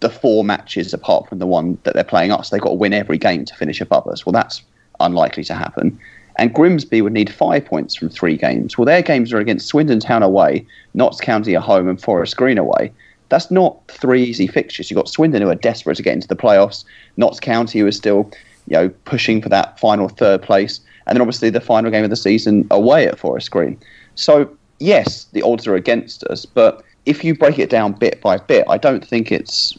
[0.00, 2.50] the four matches apart from the one that they're playing us.
[2.50, 4.24] They've got to win every game to finish above us.
[4.24, 4.62] Well, that's
[5.00, 5.98] unlikely to happen.
[6.36, 8.76] And Grimsby would need five points from three games.
[8.76, 12.58] Well, their games are against Swindon Town away, Notts County at home, and Forest Green
[12.58, 12.92] away.
[13.28, 14.90] That's not three easy fixtures.
[14.90, 16.84] You've got Swindon who are desperate to get into the playoffs,
[17.16, 18.30] Notts County who are still,
[18.66, 22.10] you know, pushing for that final third place, and then obviously the final game of
[22.10, 23.78] the season away at Forest Green.
[24.14, 28.38] So yes, the odds are against us, but if you break it down bit by
[28.38, 29.78] bit, I don't think it's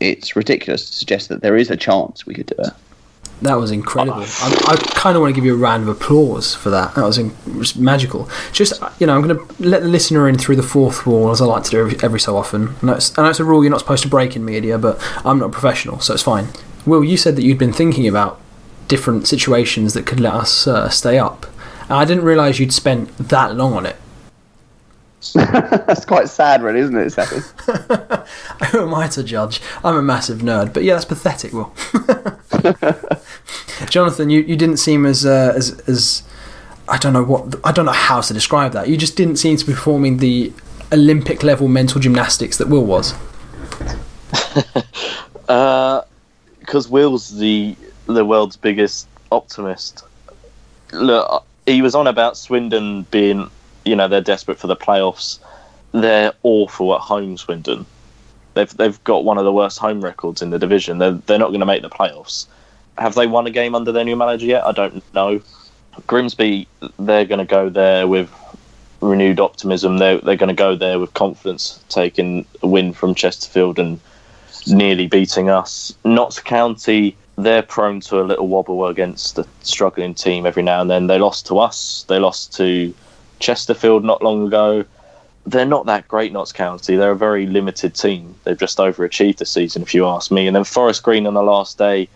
[0.00, 2.72] it's ridiculous to suggest that there is a chance we could do it.
[3.42, 4.22] That was incredible.
[4.22, 6.94] I, I kind of want to give you a round of applause for that.
[6.94, 8.28] That was, in, was magical.
[8.52, 11.40] Just, you know, I'm going to let the listener in through the fourth wall, as
[11.40, 12.74] I like to do every, every so often.
[12.82, 15.38] It's, I know it's a rule you're not supposed to break in media, but I'm
[15.38, 16.48] not a professional, so it's fine.
[16.86, 18.40] Will, you said that you'd been thinking about
[18.88, 21.46] different situations that could let us uh, stay up.
[21.82, 23.96] And I didn't realise you'd spent that long on it.
[25.34, 27.30] that's quite sad, really, isn't it, Seth?
[28.70, 29.60] Who am I to judge?
[29.82, 31.52] I'm a massive nerd, but yeah, that's pathetic.
[31.52, 31.72] Will,
[33.90, 36.22] Jonathan, you, you didn't seem as uh, as as
[36.88, 38.88] I don't know what I don't know how to describe that.
[38.88, 40.52] You just didn't seem to be performing the
[40.92, 43.14] Olympic level mental gymnastics that Will was.
[44.58, 44.86] Because
[45.48, 50.04] uh, Will's the the world's biggest optimist.
[50.92, 53.50] Look, he was on about Swindon being
[53.84, 55.38] you know they're desperate for the playoffs.
[55.92, 57.86] They're awful at home, Swindon.
[58.54, 60.98] They've they've got one of the worst home records in the division.
[60.98, 62.46] They're they're not going to make the playoffs.
[62.98, 64.64] Have they won a game under their new manager yet?
[64.64, 65.40] I don't know.
[66.06, 66.66] Grimsby,
[66.98, 68.30] they're going to go there with
[69.00, 69.98] renewed optimism.
[69.98, 74.00] They're they're going to go there with confidence, taking a win from Chesterfield and
[74.66, 75.94] nearly beating us.
[76.04, 80.90] Notts County, they're prone to a little wobble against a struggling team every now and
[80.90, 81.06] then.
[81.06, 82.04] They lost to us.
[82.08, 82.94] They lost to
[83.40, 84.84] Chesterfield not long ago.
[85.46, 86.96] They're not that great, Notts County.
[86.96, 88.34] They're a very limited team.
[88.44, 90.46] They've just overachieved this season, if you ask me.
[90.46, 92.08] And then Forest Green on the last day,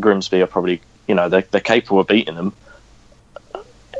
[0.00, 2.52] Grimsby are probably, you know, they're, they're capable of beating them.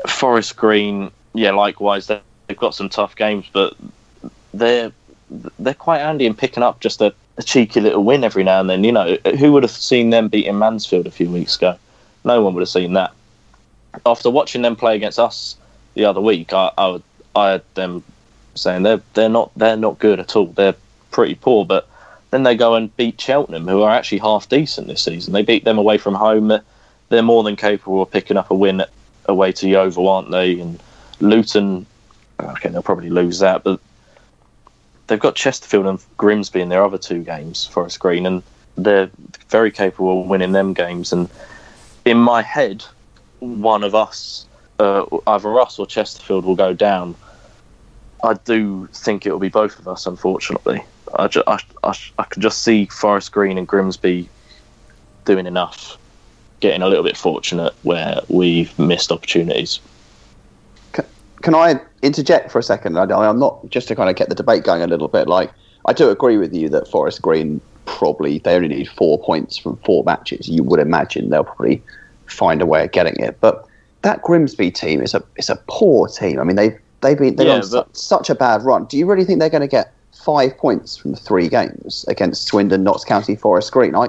[0.07, 3.75] Forest Green, yeah, likewise, they've got some tough games, but
[4.53, 4.91] they're
[5.59, 8.69] they're quite handy in picking up just a, a, cheeky little win every now and
[8.69, 8.83] then.
[8.83, 11.77] You know, who would have seen them beating Mansfield a few weeks ago?
[12.23, 13.13] No one would have seen that.
[14.05, 15.55] After watching them play against us
[15.93, 17.01] the other week, I, I,
[17.35, 18.03] I had them
[18.55, 20.47] saying they're they're not they're not good at all.
[20.47, 20.75] They're
[21.11, 21.87] pretty poor, but
[22.31, 25.33] then they go and beat Cheltenham, who are actually half decent this season.
[25.33, 26.47] They beat them away from home.
[27.09, 28.85] They're, more than capable of picking up a win
[29.25, 30.57] away to Yeovil, aren't they?
[30.61, 30.81] And
[31.19, 31.85] Luton,
[32.39, 33.81] okay, they'll probably lose that, but
[35.07, 38.43] they've got Chesterfield and Grimsby in their other two games, Forest Green, and
[38.77, 39.09] they're
[39.49, 41.11] very capable of winning them games.
[41.11, 41.29] And
[42.05, 42.85] in my head,
[43.39, 44.45] one of us
[44.79, 47.15] uh, either us or Chesterfield will go down.
[48.23, 50.83] I do think it will be both of us, unfortunately.
[51.15, 54.29] I, ju- I, I, I can just see Forest Green and Grimsby
[55.25, 55.97] doing enough,
[56.59, 59.79] getting a little bit fortunate where we've missed opportunities.
[60.93, 61.05] Can,
[61.41, 62.97] can I interject for a second?
[62.97, 65.27] I, I'm not just to kind of get the debate going a little bit.
[65.27, 65.51] Like,
[65.85, 69.75] I do agree with you that Forest Green probably they only need four points from
[69.77, 70.47] four matches.
[70.47, 71.83] You would imagine they'll probably
[72.27, 73.67] find a way of getting it, but
[74.03, 76.39] that Grimsby team is a is a poor team.
[76.39, 78.85] I mean, they've they've been they've yeah, on su- such a bad run.
[78.85, 82.83] Do you really think they're going to get five points from three games against Swindon,
[82.83, 83.95] Notts County, Forest Green?
[83.95, 84.07] I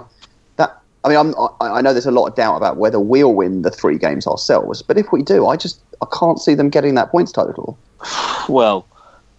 [0.57, 3.35] that I mean, I'm, I, I know there's a lot of doubt about whether we'll
[3.35, 6.71] win the three games ourselves, but if we do, I just I can't see them
[6.71, 7.79] getting that points total.
[8.49, 8.89] Well,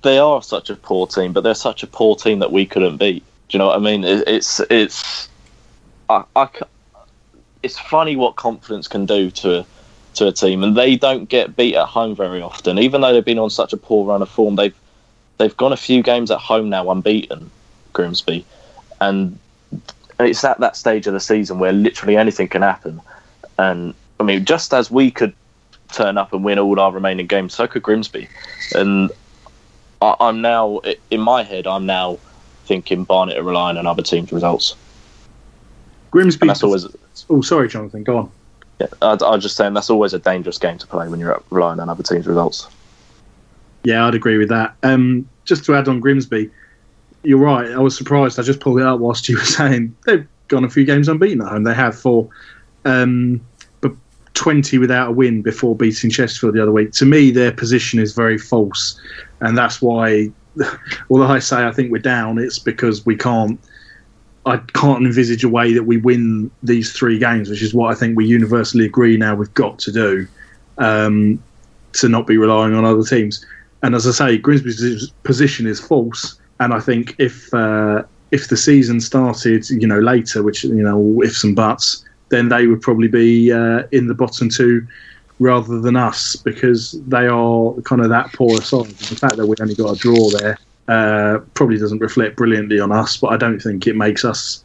[0.01, 2.95] they are such a poor team, but they're such a poor team that we couldn't
[2.95, 3.21] beat.
[3.49, 4.05] Do you know what I mean?
[4.05, 5.27] It, it's it's
[6.09, 6.47] I, I,
[7.63, 9.65] it's funny what confidence can do to
[10.15, 12.79] to a team, and they don't get beat at home very often.
[12.79, 14.75] Even though they've been on such a poor run of form, they've
[15.37, 17.49] they've gone a few games at home now unbeaten,
[17.93, 18.45] Grimsby,
[19.01, 19.37] and
[20.19, 23.01] it's at that stage of the season where literally anything can happen.
[23.57, 25.33] And I mean, just as we could
[25.91, 28.27] turn up and win all our remaining games, so could Grimsby.
[28.73, 29.11] And
[30.01, 32.19] I, I'm now in my head, I'm now
[32.65, 34.75] thinking Barnet are relying on other teams' results.
[36.11, 36.43] Grimsby.
[36.43, 36.87] And that's always
[37.29, 38.03] Oh, sorry, Jonathan.
[38.03, 38.31] Go on.
[38.83, 41.41] Yeah, I, I was just saying that's always a dangerous game to play when you're
[41.49, 42.67] relying on other teams' results.
[43.83, 44.75] Yeah, I'd agree with that.
[44.83, 46.49] Um, just to add on Grimsby,
[47.23, 47.71] you're right.
[47.71, 48.39] I was surprised.
[48.39, 51.41] I just pulled it up whilst you were saying they've gone a few games unbeaten
[51.41, 51.63] at home.
[51.63, 52.29] They have for,
[52.85, 53.41] um,
[53.81, 53.93] but
[54.33, 56.91] 20 without a win before beating Chesterfield the other week.
[56.93, 58.99] To me, their position is very false,
[59.39, 60.31] and that's why.
[61.09, 63.59] Although I say I think we're down, it's because we can't.
[64.45, 67.95] I can't envisage a way that we win these three games, which is what I
[67.95, 70.27] think we universally agree now we've got to do
[70.77, 71.41] um,
[71.93, 73.45] to not be relying on other teams.
[73.83, 76.39] And as I say, Grimsby's position is false.
[76.59, 81.21] And I think if uh, if the season started, you know, later, which you know,
[81.23, 84.85] ifs and buts, then they would probably be uh, in the bottom two
[85.39, 88.85] rather than us because they are kind of that poor side.
[88.85, 92.91] The fact that we only got a draw there uh, probably doesn't reflect brilliantly on
[92.91, 94.63] us, but I don't think it makes us,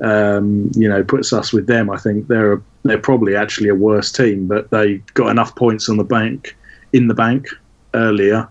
[0.00, 1.90] um, you know, puts us with them.
[1.90, 5.96] I think they're they're probably actually a worse team, but they got enough points on
[5.96, 6.56] the bank
[6.92, 7.48] in the bank
[7.94, 8.48] earlier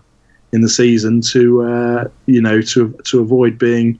[0.52, 3.98] in the season to uh, you know to to avoid being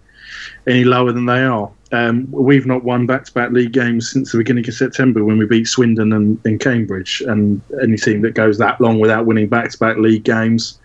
[0.66, 1.70] any lower than they are.
[1.92, 5.66] Um, we've not won back-to-back league games since the beginning of September when we beat
[5.66, 7.20] Swindon and, and Cambridge.
[7.26, 10.78] And any team that goes that long without winning back-to-back league games,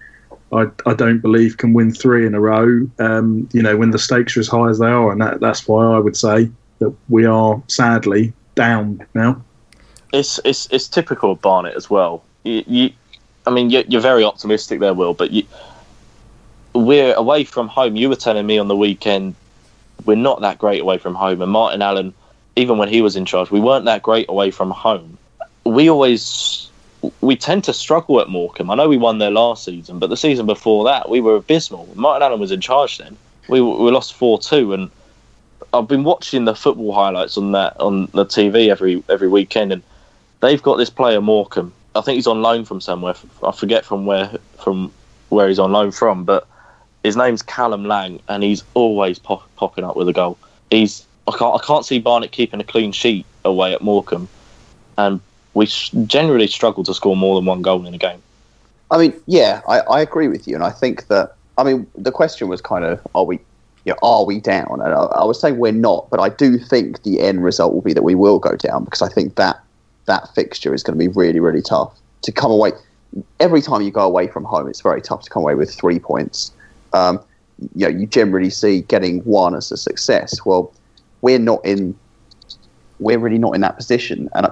[0.51, 2.87] I, I don't believe can win three in a row.
[2.99, 5.67] Um, you know when the stakes are as high as they are, and that, that's
[5.67, 9.41] why I would say that we are sadly down now.
[10.13, 12.23] It's it's it's typical of Barnet as well.
[12.43, 12.89] You, you
[13.47, 15.43] I mean, you're, you're, very optimistic there, Will, but you,
[16.73, 17.95] we're away from home.
[17.95, 19.35] You were telling me on the weekend
[20.05, 22.13] we're not that great away from home, and Martin Allen,
[22.55, 25.17] even when he was in charge, we weren't that great away from home.
[25.63, 26.69] We always
[27.21, 28.69] we tend to struggle at Morecambe.
[28.71, 31.89] I know we won there last season, but the season before that we were abysmal.
[31.95, 33.17] Martin Allen was in charge then.
[33.47, 34.89] We we lost four two, and
[35.73, 39.83] I've been watching the football highlights on that on the TV every every weekend, and
[40.39, 43.15] they've got this player Morecambe I think he's on loan from somewhere.
[43.41, 44.29] I forget from where
[44.61, 44.91] from
[45.29, 46.45] where he's on loan from, but
[47.03, 50.37] his name's Callum Lang, and he's always pop, popping up with a goal.
[50.69, 54.27] He's I can't I can't see Barnet keeping a clean sheet away at Morecambe,
[54.97, 55.21] and
[55.55, 55.65] we
[56.05, 58.21] generally struggle to score more than one goal in a game.
[58.91, 62.11] I mean, yeah, I, I agree with you, and I think that I mean the
[62.11, 63.39] question was kind of are we
[63.85, 64.79] you know, are we down?
[64.83, 67.81] And I, I was saying we're not, but I do think the end result will
[67.81, 69.59] be that we will go down because I think that
[70.05, 72.71] that fixture is going to be really, really tough to come away.
[73.39, 75.99] Every time you go away from home, it's very tough to come away with three
[75.99, 76.51] points.
[76.93, 77.19] Um,
[77.75, 80.43] you know, you generally see getting one as a success.
[80.45, 80.73] Well,
[81.21, 81.97] we're not in.
[82.99, 84.47] We're really not in that position, and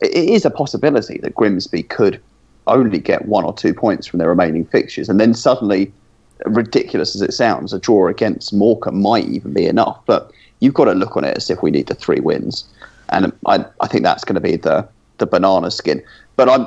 [0.00, 2.20] it is a possibility that Grimsby could
[2.66, 5.92] only get one or two points from their remaining fixtures, and then suddenly,
[6.44, 9.98] ridiculous as it sounds, a draw against Morecambe might even be enough.
[10.06, 10.30] But
[10.60, 12.64] you've got to look on it as if we need the three wins
[13.10, 16.02] and I, I think that's going to be the the banana skin.
[16.36, 16.66] But I'm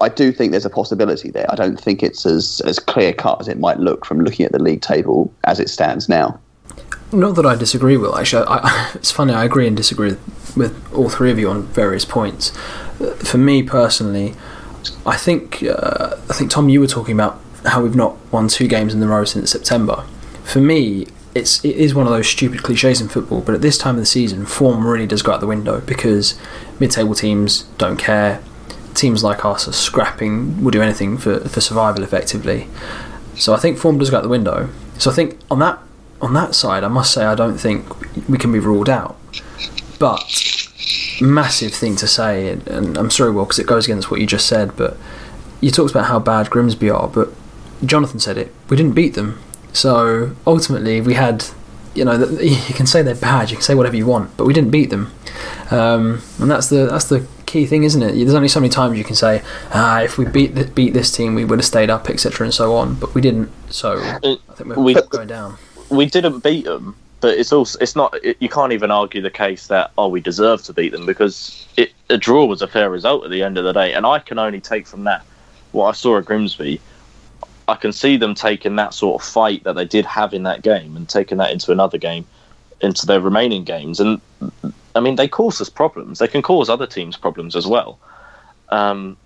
[0.00, 1.46] I do think there's a possibility there.
[1.50, 4.52] I don't think it's as as clear cut as it might look from looking at
[4.52, 6.38] the league table as it stands now.
[7.14, 8.14] Not that I disagree with.
[8.14, 9.32] Actually, I, it's funny.
[9.32, 10.16] I agree and disagree
[10.56, 12.50] with all three of you on various points.
[13.18, 14.34] For me personally,
[15.06, 18.68] I think uh, I think Tom, you were talking about how we've not won two
[18.68, 20.04] games in a row since September.
[20.42, 23.78] For me, it's it is one of those stupid cliches in football, but at this
[23.78, 26.38] time of the season, form really does go out the window because
[26.80, 28.42] mid-table teams don't care.
[28.94, 32.68] Teams like us are scrapping, will do anything for, for survival effectively.
[33.34, 34.68] So I think form does go out the window.
[34.98, 35.80] So I think on that
[36.24, 37.86] on that side, I must say I don't think
[38.28, 39.16] we can be ruled out.
[39.98, 40.22] But
[41.20, 44.46] massive thing to say, and I'm sorry, Will, because it goes against what you just
[44.46, 44.76] said.
[44.76, 44.96] But
[45.60, 47.32] you talked about how bad Grimsby are, but
[47.84, 48.52] Jonathan said it.
[48.68, 49.40] We didn't beat them.
[49.72, 51.44] So ultimately, we had,
[51.94, 54.52] you know, you can say they're bad, you can say whatever you want, but we
[54.52, 55.12] didn't beat them,
[55.70, 58.14] um, and that's the that's the key thing, isn't it?
[58.14, 61.34] There's only so many times you can say, ah, if we beat beat this team,
[61.34, 63.50] we would have stayed up, etc., and so on, but we didn't.
[63.70, 64.18] So I
[64.54, 65.56] think we're we, going down.
[65.94, 69.30] We didn't beat them, but it's also it's not it, you can't even argue the
[69.30, 72.90] case that oh we deserve to beat them because it, a draw was a fair
[72.90, 75.24] result at the end of the day, and I can only take from that
[75.72, 76.80] what I saw at Grimsby
[77.68, 80.62] I can see them taking that sort of fight that they did have in that
[80.62, 82.26] game and taking that into another game,
[82.80, 84.00] into their remaining games.
[84.00, 84.20] And
[84.94, 86.18] I mean, they cause us problems.
[86.18, 87.98] They can cause other teams problems as well.
[88.68, 89.16] Um,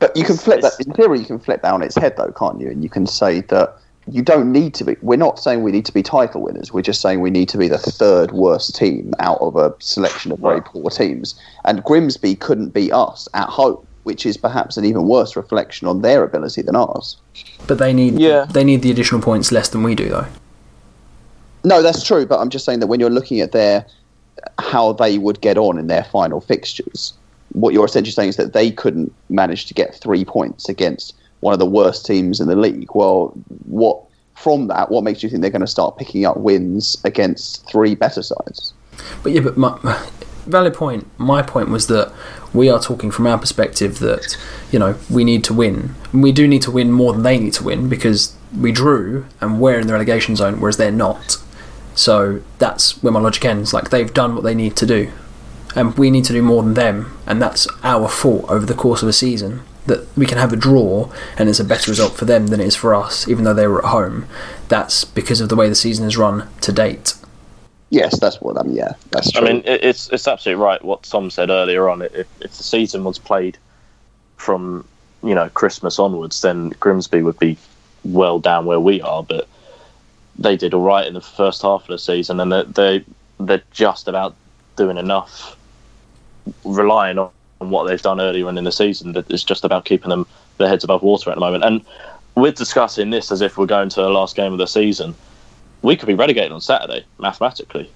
[0.00, 0.72] But you can flip that.
[0.84, 2.68] In theory, you can flip that on its head, though, can't you?
[2.68, 3.76] And you can say that
[4.08, 4.96] you don't need to be.
[5.02, 6.72] We're not saying we need to be title winners.
[6.72, 10.30] We're just saying we need to be the third worst team out of a selection
[10.32, 11.34] of very poor teams.
[11.64, 16.02] And Grimsby couldn't beat us at home, which is perhaps an even worse reflection on
[16.02, 17.16] their ability than ours.
[17.66, 18.44] But they need Yeah.
[18.48, 20.26] they need the additional points less than we do, though.
[21.64, 22.26] No, that's true.
[22.26, 23.84] But I'm just saying that when you're looking at their
[24.60, 27.12] how they would get on in their final fixtures,
[27.52, 31.52] what you're essentially saying is that they couldn't manage to get three points against one
[31.52, 32.88] of the worst teams in the league.
[32.94, 33.28] Well,
[33.66, 34.02] what
[34.34, 34.90] from that?
[34.90, 38.72] What makes you think they're going to start picking up wins against three better sides?
[39.22, 39.78] But yeah, but my,
[40.46, 41.06] valid point.
[41.18, 42.12] My point was that
[42.54, 44.36] we are talking from our perspective that
[44.70, 45.94] you know we need to win.
[46.12, 49.60] We do need to win more than they need to win because we drew and
[49.60, 51.36] we're in the relegation zone, whereas they're not.
[51.94, 53.72] So that's where my logic ends.
[53.72, 55.10] Like they've done what they need to do,
[55.74, 59.02] and we need to do more than them, and that's our fault over the course
[59.02, 59.62] of a season.
[59.86, 62.66] That we can have a draw and it's a better result for them than it
[62.66, 64.26] is for us, even though they were at home.
[64.68, 67.14] That's because of the way the season is run to date.
[67.90, 68.72] Yes, that's what I'm.
[68.72, 69.46] Yeah, that's true.
[69.46, 72.02] I mean, it's it's absolutely right what Tom said earlier on.
[72.02, 73.56] If if the season was played
[74.36, 74.84] from
[75.22, 77.56] you know Christmas onwards, then Grimsby would be
[78.04, 79.22] well down where we are.
[79.22, 79.48] But
[80.38, 83.04] they did all right in the first half of the season, and they they
[83.38, 84.34] they're just about
[84.76, 85.56] doing enough,
[86.64, 87.30] relying on,
[87.60, 89.12] on what they've done earlier on in the season.
[89.12, 90.26] That it's just about keeping them
[90.58, 91.64] their heads above water at the moment.
[91.64, 91.84] And
[92.34, 95.14] we're discussing this as if we're going to the last game of the season.
[95.82, 97.90] We could be relegated on Saturday mathematically.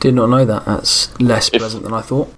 [0.00, 0.64] Did not know that.
[0.64, 2.32] That's less If- pleasant than I thought.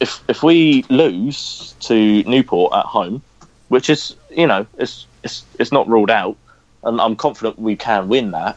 [0.00, 3.22] if if we lose to Newport at home,
[3.68, 6.36] which is you know it's it's it's not ruled out,
[6.84, 8.56] and I'm confident we can win that.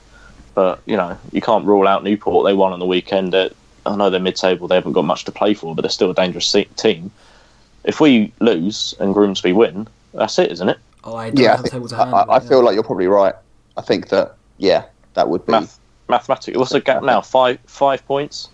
[0.55, 2.45] But you know you can't rule out Newport.
[2.45, 3.33] They won on the weekend.
[3.33, 3.51] They're-
[3.85, 4.67] I know they're mid-table.
[4.67, 7.11] They haven't got much to play for, but they're still a dangerous team.
[7.83, 10.79] If we lose and Grimsby win, that's it, isn't it?
[11.03, 12.15] Oh, I don't yeah, I, have think, table to I, hand.
[12.15, 13.35] I, I but, feel like you're probably right.
[13.77, 15.51] I think that yeah, that would be.
[15.51, 15.79] Math,
[16.09, 17.21] mathematically, what's the gap now?
[17.21, 18.49] Five five points.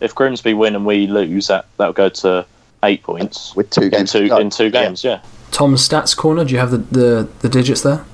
[0.00, 2.46] If Grimsby win and we lose, that that'll go to
[2.82, 4.70] eight points With two in games to two in two Yeah.
[4.70, 5.04] games.
[5.04, 5.20] Yeah.
[5.50, 6.44] Tom's stats corner.
[6.44, 8.04] Do you have the, the, the digits there?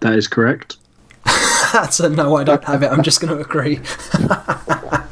[0.00, 0.76] That is correct.
[1.72, 2.36] That's a no.
[2.36, 2.92] I don't have it.
[2.92, 3.80] I'm just going to agree.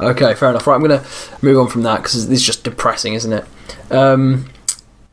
[0.00, 0.66] okay, fair enough.
[0.66, 1.06] Right, I'm going to
[1.42, 3.44] move on from that because is just depressing, isn't it?
[3.90, 4.48] Um,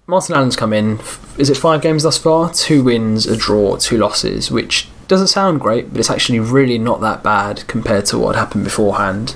[0.08, 1.00] Martin Allen's come in.
[1.38, 2.52] Is it five games thus far?
[2.52, 7.02] Two wins, a draw, two losses, which doesn't sound great, but it's actually really not
[7.02, 9.36] that bad compared to what happened beforehand.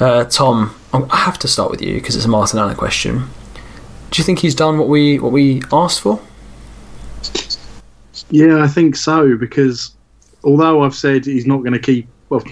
[0.00, 3.28] Uh, Tom, I have to start with you because it's a Martin Allen question.
[4.10, 6.20] Do you think he's done what we what we asked for?
[8.30, 9.92] Yeah, I think so because
[10.44, 12.42] although I've said he's not going to keep, well,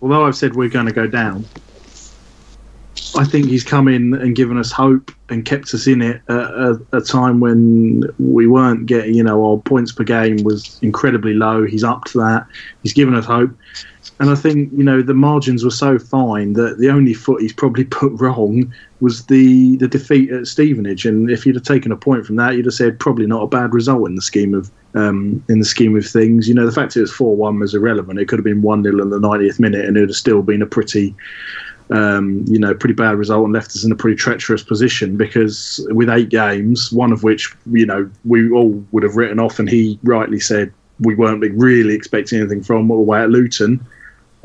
[0.00, 1.44] although I've said we're going to go down,
[3.16, 6.36] I think he's come in and given us hope and kept us in it at
[6.36, 11.34] a, a time when we weren't getting, you know, our points per game was incredibly
[11.34, 11.64] low.
[11.64, 12.46] He's up to that.
[12.82, 13.50] He's given us hope.
[14.20, 17.52] And I think, you know, the margins were so fine that the only foot he's
[17.52, 21.06] probably put wrong was the, the defeat at Stevenage.
[21.06, 23.46] And if you'd have taken a point from that, you'd have said probably not a
[23.46, 26.48] bad result in the scheme of um, in the scheme of things.
[26.48, 28.18] You know, the fact it was 4 1 was irrelevant.
[28.18, 30.42] It could have been 1 0 in the 90th minute and it would have still
[30.42, 31.14] been a pretty,
[31.90, 35.86] um, you know, pretty bad result and left us in a pretty treacherous position because
[35.90, 39.70] with eight games, one of which, you know, we all would have written off, and
[39.70, 43.86] he rightly said we weren't really expecting anything from away at Luton.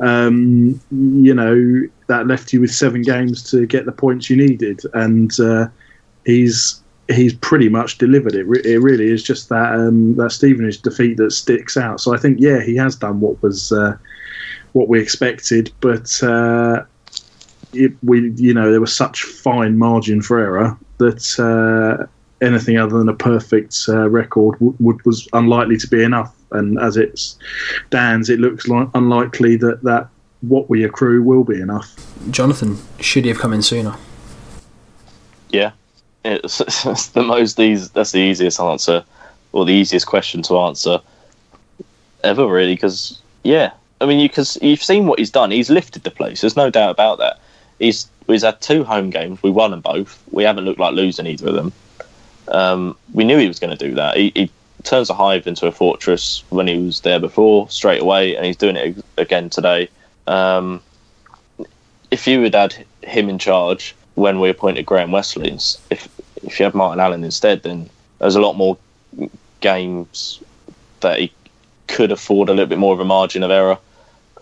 [0.00, 4.80] Um, you know, that left you with seven games to get the points you needed,
[4.92, 5.68] and uh,
[6.26, 8.46] he's he's pretty much delivered it.
[8.66, 12.00] It really is just that um, that Stevenage defeat that sticks out.
[12.00, 13.96] So I think, yeah, he has done what was uh,
[14.72, 16.84] what we expected, but uh,
[17.72, 22.06] it, we, you know, there was such fine margin for error that uh,
[22.44, 26.34] anything other than a perfect uh, record w- w- was unlikely to be enough.
[26.54, 30.08] And as it stands, it looks like unlikely that that
[30.42, 31.94] what we accrue will be enough.
[32.30, 33.96] Jonathan, should he have come in sooner?
[35.50, 35.72] Yeah,
[36.24, 37.90] it's, it's the most easy.
[37.94, 39.04] That's the easiest answer,
[39.52, 41.00] or the easiest question to answer
[42.22, 42.74] ever, really.
[42.74, 45.50] Because yeah, I mean, you cause you've seen what he's done.
[45.50, 46.40] He's lifted the place.
[46.40, 47.40] There's no doubt about that.
[47.78, 49.42] He's he's had two home games.
[49.42, 50.22] We won them both.
[50.30, 51.72] We haven't looked like losing either of them.
[52.48, 54.16] Um, we knew he was going to do that.
[54.16, 54.50] He, he
[54.84, 58.56] turns a hive into a fortress when he was there before, straight away, and he's
[58.56, 59.88] doing it again today.
[60.26, 60.80] Um,
[62.10, 65.50] if you would add him in charge when we appointed Graham Westley,
[65.90, 66.08] if
[66.42, 68.76] if you had Martin Allen instead, then there's a lot more
[69.60, 70.42] games
[71.00, 71.32] that he
[71.88, 73.78] could afford a little bit more of a margin of error.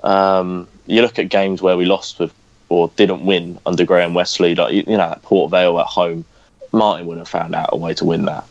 [0.03, 2.35] Um, you look at games where we lost with
[2.69, 6.25] or didn't win under Graham Westley, like you know, at Port Vale at home,
[6.73, 8.45] Martin would have found out a way to win that,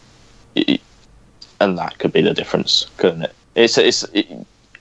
[1.61, 3.35] and that could be the difference, couldn't it?
[3.55, 4.27] It's it's it,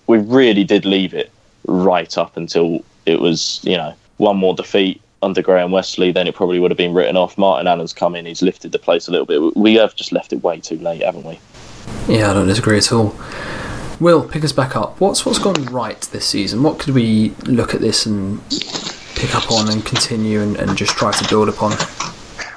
[0.06, 1.30] we really did leave it
[1.66, 6.34] right up until it was you know one more defeat under Graham Westley, then it
[6.34, 7.36] probably would have been written off.
[7.36, 9.54] Martin Allen's come in, he's lifted the place a little bit.
[9.54, 11.38] We have just left it way too late, haven't we?
[12.08, 13.14] Yeah, I don't disagree at all.
[14.00, 14.98] Will, pick us back up.
[14.98, 16.62] What's what's gone right this season?
[16.62, 18.40] What could we look at this and
[19.14, 21.72] pick up on and continue and, and just try to build upon?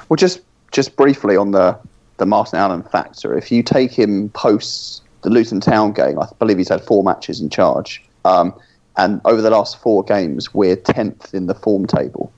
[0.08, 0.40] Well, just
[0.72, 1.78] just briefly on the
[2.18, 3.36] the Martin Allen factor.
[3.36, 7.40] If you take him post the Luton Town game, I believe he's had four matches
[7.40, 8.54] in charge, um,
[8.96, 12.32] and over the last four games, we're tenth in the form table.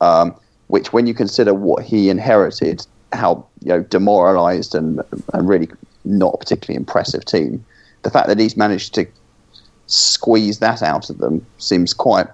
[0.00, 0.34] Um,
[0.66, 5.00] which, when you consider what he inherited, how you know demoralised and
[5.32, 5.68] and really
[6.04, 7.64] not a particularly impressive team,
[8.02, 9.06] the fact that he's managed to
[9.86, 12.26] squeeze that out of them seems quite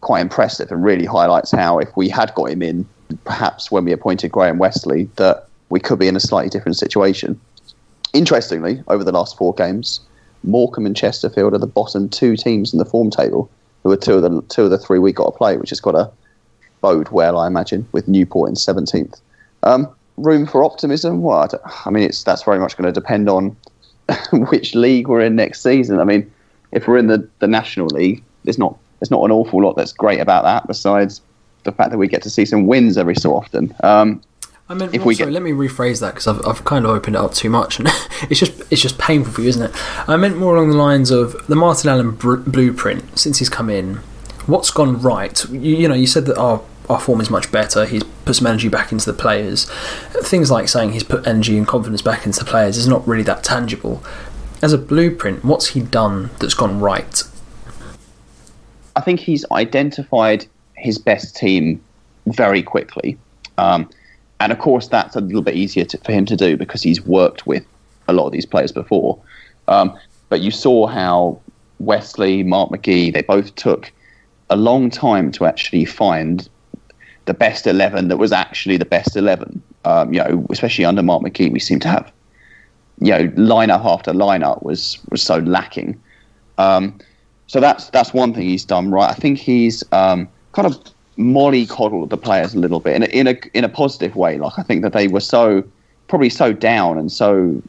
[0.00, 2.86] quite impressive and really highlights how if we had got him in
[3.24, 7.40] perhaps when we appointed Graham Westley that we could be in a slightly different situation.
[8.12, 10.00] Interestingly, over the last four games,
[10.42, 13.50] Morecambe and Chesterfield are the bottom two teams in the form table,
[13.82, 15.80] who are two of the two of the three we got to play, which has
[15.80, 16.10] got to
[16.80, 19.20] bode well, I imagine, with Newport in seventeenth.
[19.62, 21.22] Um, room for optimism?
[21.22, 23.56] Well, I, I mean, it's that's very much going to depend on
[24.32, 25.98] which league we're in next season.
[25.98, 26.30] I mean,
[26.72, 29.92] if we're in the, the National League, there's not there's not an awful lot that's
[29.92, 31.20] great about that besides
[31.64, 33.74] the fact that we get to see some wins every so often.
[33.82, 34.22] Um,
[34.68, 36.90] I meant, If we sorry, get- let me rephrase that because I've, I've kind of
[36.92, 37.88] opened it up too much, and
[38.30, 40.08] it's just it's just painful for you, isn't it?
[40.08, 43.68] I meant more along the lines of the Martin Allen br- blueprint since he's come
[43.68, 43.96] in.
[44.46, 45.42] What's gone right?
[45.50, 47.84] You, you know, you said that our our form is much better.
[47.86, 49.70] He's put some energy back into the players.
[50.22, 53.22] Things like saying he's put energy and confidence back into the players is not really
[53.24, 54.02] that tangible.
[54.62, 57.22] As a blueprint, what's he done that's gone right?
[58.96, 60.46] I think he's identified
[60.76, 61.82] his best team
[62.26, 63.18] very quickly.
[63.58, 63.90] Um,
[64.44, 67.00] and of course, that's a little bit easier to, for him to do because he's
[67.00, 67.64] worked with
[68.08, 69.18] a lot of these players before.
[69.68, 71.40] Um, but you saw how
[71.78, 73.90] Westley, Mark McGee, they both took
[74.50, 76.48] a long time to actually find
[77.24, 79.62] the best 11 that was actually the best 11.
[79.86, 82.12] Um, you know, especially under Mark McGee, we seem to have,
[83.00, 85.98] you know, lineup after lineup was, was so lacking.
[86.58, 86.98] Um,
[87.46, 89.10] so that's that's one thing he's done right.
[89.10, 93.26] I think he's um, kind of mollycoddled the players a little bit in a, in
[93.26, 94.38] a in a positive way.
[94.38, 95.64] Like I think that they were so
[96.08, 97.62] probably so down and so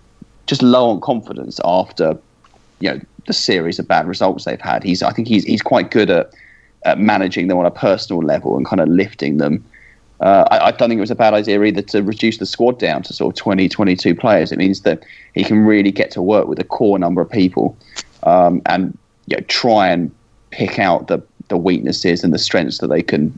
[0.47, 2.17] just low on confidence after
[2.79, 4.83] you know the series of bad results they've had.
[4.83, 6.31] He's I think he's he's quite good at,
[6.85, 9.63] at managing them on a personal level and kind of lifting them.
[10.21, 12.79] Uh, I, I don't think it was a bad idea either to reduce the squad
[12.79, 14.51] down to sort of 20, 22 players.
[14.51, 17.75] It means that he can really get to work with a core number of people
[18.23, 20.09] um, and you know, try and
[20.51, 23.37] pick out the, the weaknesses and the strengths that they can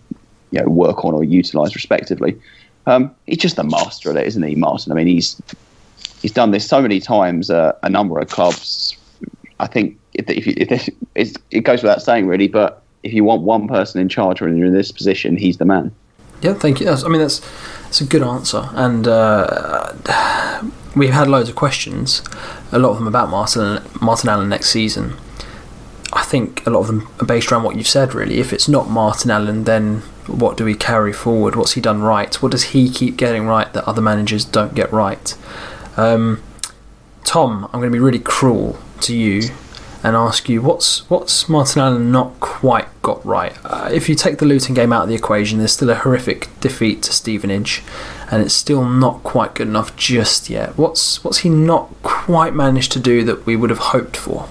[0.51, 2.39] you know, work on or utilize respectively.
[2.85, 4.91] Um, he's just a master at it, isn't he, Martin?
[4.91, 5.41] I mean, he's
[6.21, 8.97] he's done this so many times at a number of clubs.
[9.59, 10.47] I think if,
[11.15, 14.55] if, it goes without saying, really, but if you want one person in charge when
[14.57, 15.93] you're in this position, he's the man.
[16.41, 16.85] Yeah, thank you.
[16.85, 17.39] That's, I mean, that's
[17.83, 19.93] that's a good answer, and uh,
[20.95, 22.21] we've had loads of questions,
[22.71, 25.15] a lot of them about Martin Martin Allen next season.
[26.13, 28.13] I think a lot of them are based around what you've said.
[28.13, 31.55] Really, if it's not Martin Allen, then what do we carry forward?
[31.55, 32.33] What's he done right?
[32.41, 35.35] What does he keep getting right that other managers don't get right?
[35.95, 36.43] Um,
[37.23, 39.49] Tom, I'm going to be really cruel to you
[40.03, 43.53] and ask you what's what's Martin Allen not quite got right.
[43.65, 46.47] Uh, if you take the Luton game out of the equation, there's still a horrific
[46.59, 47.83] defeat to Stevenage,
[48.31, 50.77] and it's still not quite good enough just yet.
[50.77, 54.47] What's what's he not quite managed to do that we would have hoped for?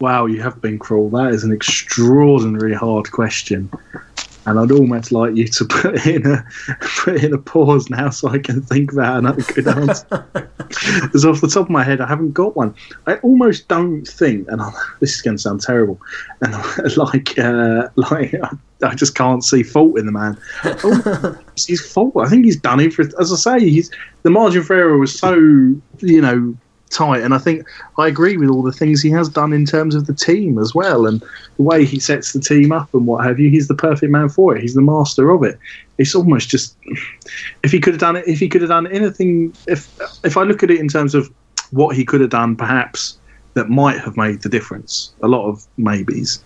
[0.00, 1.10] Wow, you have been cruel.
[1.10, 3.70] That is an extraordinarily hard question,
[4.46, 6.42] and I'd almost like you to put in a
[6.80, 10.26] put in a pause now so I can think about another good answer.
[11.02, 12.72] Because off the top of my head, I haven't got one.
[13.08, 14.70] I almost don't think, and I,
[15.00, 16.00] this is going to sound terrible,
[16.42, 16.54] and
[16.96, 18.50] like uh, like I,
[18.84, 20.38] I just can't see fault in the man.
[20.64, 22.14] Oh, it's his fault.
[22.18, 23.02] I think he's done it for.
[23.20, 23.90] As I say, he's
[24.22, 26.56] the margin for error was so you know
[26.90, 27.66] tight, and I think
[27.98, 30.74] I agree with all the things he has done in terms of the team as
[30.74, 31.22] well, and
[31.56, 33.48] the way he sets the team up and what have you.
[33.48, 34.62] He's the perfect man for it.
[34.62, 35.58] He's the master of it.
[35.98, 36.76] It's almost just
[37.62, 38.26] if he could have done it.
[38.26, 39.88] If he could have done anything, if
[40.24, 41.32] if I look at it in terms of
[41.70, 43.18] what he could have done, perhaps
[43.54, 45.12] that might have made the difference.
[45.22, 46.42] A lot of maybes.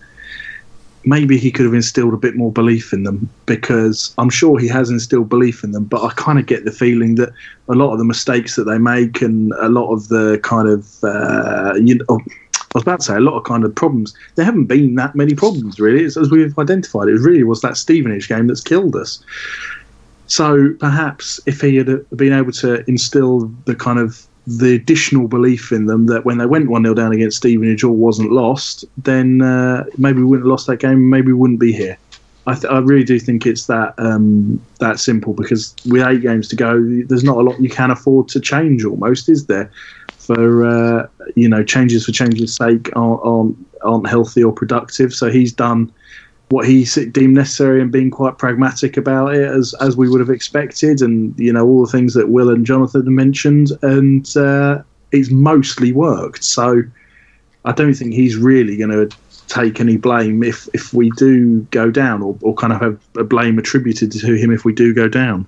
[1.05, 4.67] Maybe he could have instilled a bit more belief in them because I'm sure he
[4.67, 5.85] has instilled belief in them.
[5.85, 7.29] But I kind of get the feeling that
[7.69, 11.03] a lot of the mistakes that they make and a lot of the kind of
[11.03, 12.19] uh, you know,
[12.75, 14.13] I was about to say a lot of kind of problems.
[14.35, 17.07] There haven't been that many problems really, it's, as we've identified.
[17.07, 19.23] It really was that Stevenage game that's killed us.
[20.27, 21.87] So perhaps if he had
[22.17, 26.45] been able to instill the kind of the additional belief in them that when they
[26.45, 30.51] went 1 0 down against Stevenage all wasn't lost, then uh, maybe we wouldn't have
[30.51, 31.97] lost that game, maybe we wouldn't be here.
[32.47, 36.47] I, th- I really do think it's that um, that simple because with eight games
[36.49, 38.85] to go, there's not a lot you can afford to change.
[38.85, 39.71] Almost is there
[40.09, 45.11] for uh, you know changes for change's sake aren't, aren't aren't healthy or productive.
[45.11, 45.91] So he's done
[46.49, 50.29] what he deemed necessary and being quite pragmatic about it as as we would have
[50.29, 54.81] expected, and you know all the things that Will and Jonathan mentioned, and uh,
[55.11, 56.43] it's mostly worked.
[56.43, 56.83] So
[57.65, 59.15] I don't think he's really going to
[59.47, 63.23] take any blame if if we do go down, or, or kind of have a
[63.23, 65.47] blame attributed to him if we do go down.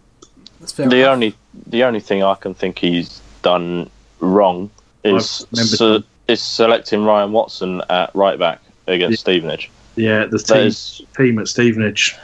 [0.75, 1.35] The only
[1.67, 3.89] the only thing I can think he's done
[4.19, 4.69] wrong
[5.03, 9.21] is se- is selecting Ryan Watson at right back against Yeah.
[9.21, 9.69] Stevenage.
[9.97, 10.71] Yeah, the team,
[11.17, 12.15] team at Stevenage.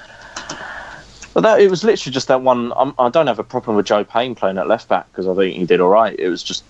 [1.34, 2.72] But that it was literally just that one.
[2.76, 5.34] I'm, I don't have a problem with Joe Payne playing at left back because I
[5.34, 6.16] think he did all right.
[6.18, 6.64] It was just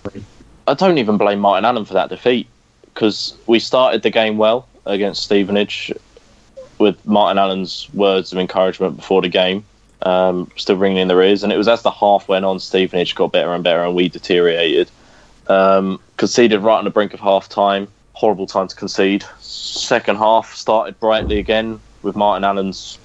[0.68, 2.47] I don't even blame Martin Allen for that defeat
[2.86, 5.91] because we started the game well against Stevenage
[6.80, 9.64] with Martin Allen's words of encouragement before the game,
[10.04, 11.43] um, still ringing in their ears.
[11.43, 14.10] And it was as the half went on, Stevenage got better and better, and we
[14.10, 14.89] deteriorated.
[15.47, 17.88] Um, conceded right on the brink of half time.
[18.14, 19.26] Horrible time to concede.
[19.54, 22.97] Second half started brightly again with Martin Allen's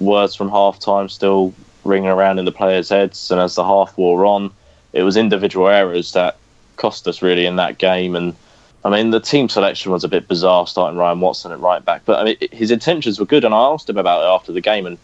[0.00, 1.52] words from half time still
[1.84, 3.30] ringing around in the players' heads.
[3.30, 4.50] And as the half wore on,
[4.94, 6.38] it was individual errors that
[6.76, 8.16] cost us really in that game.
[8.16, 8.34] And
[8.82, 12.02] I mean, the team selection was a bit bizarre, starting Ryan Watson at right back.
[12.06, 14.62] But I mean, his intentions were good, and I asked him about it after the
[14.62, 14.98] game, and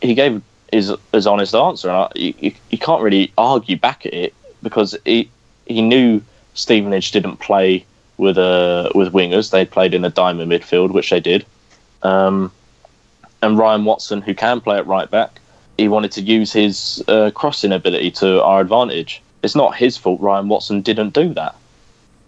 [0.00, 1.88] he gave his his honest answer.
[1.88, 5.28] And I, you, you can't really argue back at it because he
[5.66, 6.22] he knew
[6.54, 7.84] Stevenage didn't play
[8.18, 11.44] with uh, with wingers; they played in a diamond midfield, which they did.
[12.02, 12.52] Um,
[13.42, 15.40] and Ryan Watson, who can play at right back,
[15.76, 19.22] he wanted to use his uh, crossing ability to our advantage.
[19.42, 21.54] It's not his fault Ryan Watson didn't do that.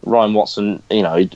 [0.05, 1.31] Ryan Watson, you know, he,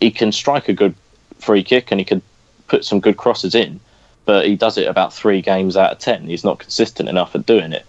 [0.00, 0.94] he can strike a good
[1.38, 2.22] free kick and he can
[2.68, 3.80] put some good crosses in,
[4.24, 6.26] but he does it about three games out of ten.
[6.26, 7.84] He's not consistent enough at doing it.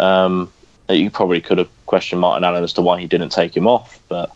[0.00, 0.50] Um,
[0.88, 4.00] you probably could have questioned Martin Allen as to why he didn't take him off,
[4.08, 4.32] but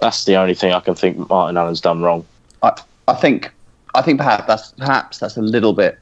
[0.00, 2.24] that's the only thing I can think Martin Allen's done wrong.
[2.62, 3.50] I, I think
[3.94, 5.98] I think perhaps that's perhaps that's a little bit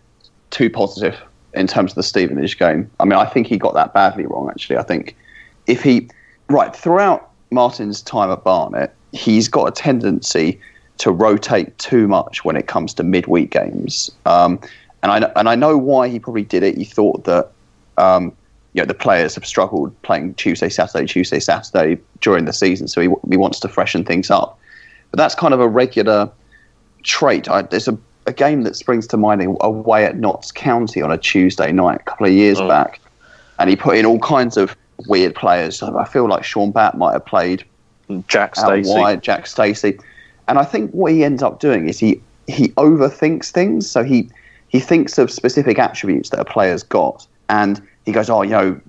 [0.51, 1.16] too positive
[1.55, 2.90] in terms of the Stevenage game.
[3.01, 4.49] I mean, I think he got that badly wrong.
[4.51, 5.16] Actually, I think
[5.66, 6.09] if he
[6.49, 10.61] right throughout Martin's time at Barnet, he's got a tendency
[10.99, 14.11] to rotate too much when it comes to midweek games.
[14.26, 14.61] Um,
[15.03, 16.76] and I and I know why he probably did it.
[16.76, 17.51] He thought that
[17.99, 18.32] um,
[18.75, 23.01] you know the players have struggled playing Tuesday, Saturday, Tuesday, Saturday during the season, so
[23.01, 24.59] he he wants to freshen things up.
[25.11, 26.31] But that's kind of a regular
[27.05, 27.49] trait.
[27.49, 27.97] I, there's a,
[28.27, 32.05] a game that springs to mind away at Notts County on a Tuesday night a
[32.05, 32.68] couple of years Oh.
[32.68, 33.01] back,
[33.59, 35.79] and he put in all kinds of weird players.
[35.79, 37.64] So I feel like Shaun Batt might have played
[38.29, 38.91] Jack Stacey.
[38.91, 39.99] wide, Jack Stacey.
[40.49, 43.89] And I think what he ends up doing is he he overthinks things.
[43.89, 44.29] So he
[44.68, 48.80] he thinks of specific attributes that a player's got, and he goes, "Oh, you know,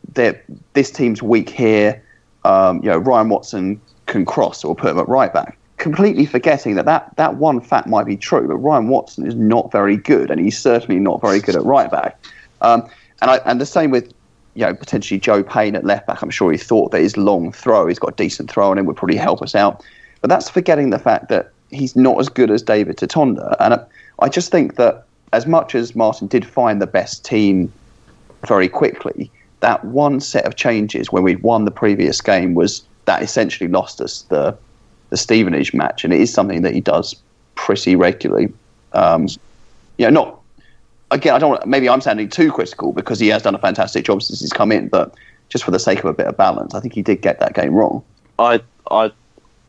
[0.74, 2.01] this team's weak here.
[2.43, 6.76] Um, you know, Ryan Watson can cross, or put him at right back." Completely forgetting
[6.76, 10.32] that, that that one fact might be true, but Ryan Watson is not very good,
[10.32, 12.18] and he's certainly not very good at right back.
[12.61, 12.88] Um,
[13.22, 14.13] and I, and the same with
[14.55, 16.22] you know, potentially Joe Payne at left back.
[16.22, 18.86] I'm sure he thought that his long throw, he's got a decent throw on him,
[18.86, 19.84] would probably help us out.
[20.22, 23.55] But that's forgetting the fact that he's not as good as David Tutonda.
[23.59, 23.86] And I,
[24.20, 27.72] I just think that as much as Martin did find the best team
[28.48, 29.32] very quickly,
[29.62, 34.02] that one set of changes when we'd won the previous game was that essentially lost
[34.02, 34.58] us the
[35.12, 37.16] the Stevenage match, and it is something that he does
[37.56, 38.52] pretty regularly.
[38.93, 39.28] Um,
[40.00, 40.39] know, not
[41.12, 41.36] again.
[41.36, 41.66] I don't.
[41.66, 44.72] Maybe I'm sounding too critical because he has done a fantastic job since he's come
[44.72, 45.14] in, but
[45.50, 47.54] just for the sake of a bit of balance, I think he did get that
[47.54, 48.04] game wrong.
[48.39, 49.12] I I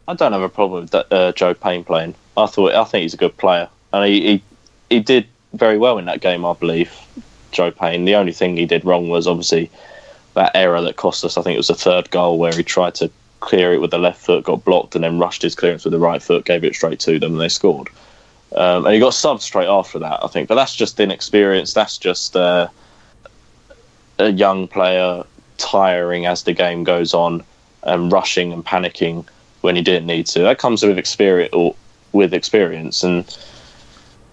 [0.09, 2.15] I don't have a problem with that, uh, Joe Payne playing.
[2.37, 4.43] I thought I think he's a good player, and he, he
[4.91, 6.45] he did very well in that game.
[6.45, 6.93] I believe
[7.57, 8.05] Joe Payne.
[8.05, 9.71] The only thing he did wrong was obviously
[10.35, 11.39] that error that cost us.
[11.39, 13.99] I think it was the third goal where he tried to clear it with the
[13.99, 16.75] left foot, got blocked, and then rushed his clearance with the right foot, gave it
[16.75, 17.89] straight to them, and they scored.
[18.55, 20.49] Um, and he got subbed straight after that, I think.
[20.49, 21.73] But that's just inexperience.
[21.73, 22.69] That's just uh,
[24.19, 25.25] a young player
[25.59, 27.43] tiring as the game goes on
[27.83, 29.25] and rushing and panicking
[29.63, 30.41] when he didn't need to.
[30.41, 31.75] That comes with experience or
[32.13, 33.25] with experience and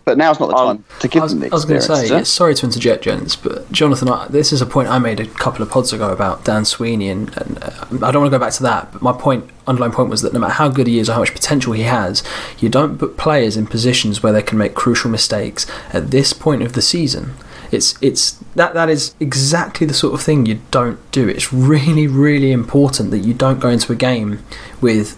[0.05, 1.95] But now's not the Um, time to give was, them the I was going to
[1.95, 5.21] say, it's, sorry to interject, gents, but Jonathan, I, this is a point I made
[5.21, 8.37] a couple of pods ago about Dan Sweeney, and, and uh, I don't want to
[8.37, 8.91] go back to that.
[8.91, 11.19] But my point, underlying point, was that no matter how good he is or how
[11.19, 12.21] much potential he has,
[12.59, 16.63] you don't put players in positions where they can make crucial mistakes at this point
[16.63, 17.35] of the season.
[17.71, 21.27] It's it's that that is exactly the sort of thing you don't do.
[21.27, 24.43] It's really really important that you don't go into a game
[24.79, 25.17] with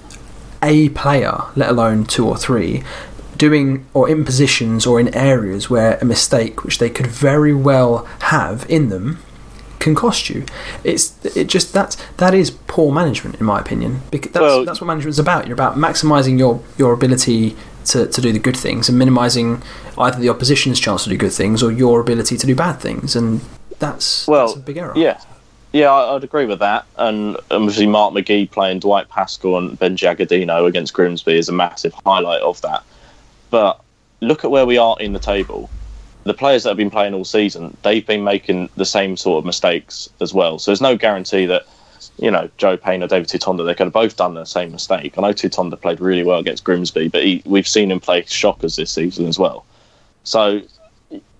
[0.63, 2.83] a player, let alone two or three,
[3.38, 8.05] doing or in positions or in areas where a mistake which they could very well
[8.21, 9.19] have in them
[9.79, 10.45] can cost you.
[10.83, 14.01] It's it just that's that is poor management in my opinion.
[14.11, 15.47] Because that's Well- that's what management's about.
[15.47, 17.55] You're about maximising your your ability
[17.86, 19.61] to, to do the good things and minimising
[19.97, 23.15] either the opposition's chance to do good things or your ability to do bad things.
[23.15, 23.41] And
[23.77, 24.93] that's Well, that's a big error.
[24.95, 25.19] Yeah,
[25.71, 26.86] yeah, I'd agree with that.
[26.97, 31.93] And obviously, Mark McGee playing Dwight Pascal and Ben Jagadino against Grimsby is a massive
[32.05, 32.83] highlight of that.
[33.56, 33.80] But
[34.20, 35.70] look at where we are in the table.
[36.26, 39.45] The players that have been playing all season, they've been making the same sort of
[39.45, 40.60] mistakes as well.
[40.60, 41.66] So there's no guarantee that,
[42.20, 45.18] you know, Joe Payne or David Tutonda, they could have both done the same mistake.
[45.18, 48.76] I know Tutonda played really well against Grimsby, but he, we've seen him play shockers
[48.76, 49.64] this season as well.
[50.26, 50.60] So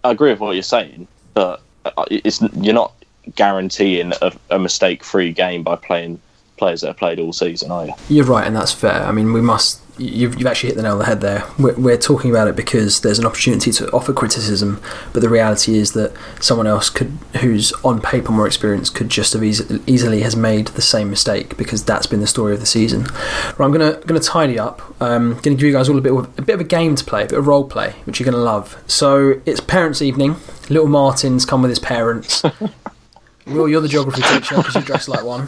[0.06, 2.94] I agree with what you're saying, but uh, it's you're not
[3.36, 6.22] guaranteeing a, a mistake-free game by playing
[6.58, 7.94] players that have played all season, are you?
[8.10, 9.04] You're right, and that's fair.
[9.04, 9.82] I mean, we must.
[9.98, 11.46] You've, you've actually hit the nail on the head there.
[11.58, 14.82] We're, we're talking about it because there's an opportunity to offer criticism,
[15.14, 19.32] but the reality is that someone else could, who's on paper more experienced, could just
[19.32, 22.66] have easy, easily has made the same mistake because that's been the story of the
[22.66, 23.04] season.
[23.04, 24.82] Right, I'm gonna gonna tidy up.
[25.02, 27.06] Um, gonna give you guys all a bit of a bit of a game to
[27.06, 28.82] play, a bit of role play, which you're gonna love.
[28.88, 30.36] So it's parents' evening.
[30.70, 32.44] Little Martin's come with his parents.
[33.48, 35.48] Will, you're the geography teacher because you dress like one.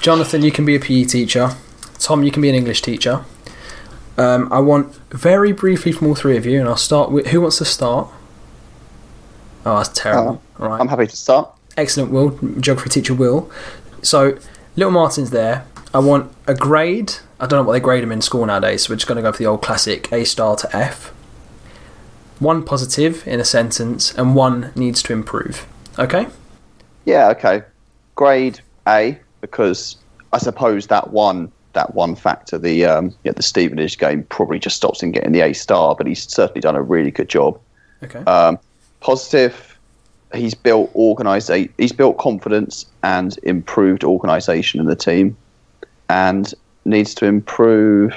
[0.00, 1.50] Jonathan, you can be a PE teacher.
[1.98, 3.24] Tom, you can be an English teacher.
[4.16, 7.40] Um, I want very briefly from all three of you, and I'll start with who
[7.40, 8.08] wants to start.
[9.66, 10.42] Oh, that's terrible.
[10.58, 11.50] All right, I'm happy to start.
[11.76, 12.10] excellent.
[12.10, 12.30] Will
[12.60, 13.50] geography teacher Will.
[14.02, 14.38] So,
[14.76, 15.66] little Martin's there.
[15.92, 17.14] I want a grade.
[17.38, 19.22] I don't know what they grade them in school nowadays, so we're just going to
[19.22, 21.08] go for the old classic A star to F.
[22.38, 25.66] One positive in a sentence, and one needs to improve.
[25.98, 26.26] Okay.
[27.04, 27.62] Yeah, okay.
[28.14, 29.96] Grade A because
[30.32, 34.76] I suppose that one that one factor, the um, yeah, the Stevenage game probably just
[34.76, 37.60] stops him getting the A star, but he's certainly done a really good job.
[38.02, 38.18] Okay.
[38.24, 38.58] Um,
[39.00, 39.78] positive,
[40.34, 45.36] he's built organize he's built confidence and improved organisation in the team,
[46.08, 46.52] and
[46.84, 48.14] needs to improve.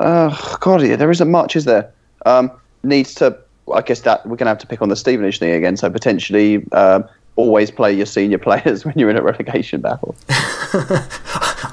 [0.00, 1.92] Uh, God, yeah, there isn't much, is there?
[2.26, 2.50] Um,
[2.82, 3.36] needs to.
[3.72, 5.76] I guess that we're going to have to pick on the Stevenage thing again.
[5.76, 7.04] So potentially, um,
[7.36, 10.14] always play your senior players when you're in a relegation battle.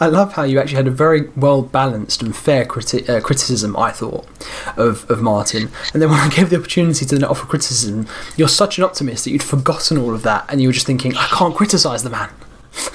[0.01, 3.75] I love how you actually had a very well balanced and fair criti- uh, criticism,
[3.75, 4.25] I thought,
[4.77, 5.69] of, of Martin.
[5.93, 8.07] And then when I gave the opportunity to then offer criticism,
[8.37, 11.15] you're such an optimist that you'd forgotten all of that and you were just thinking,
[11.15, 12.29] I can't criticise the man.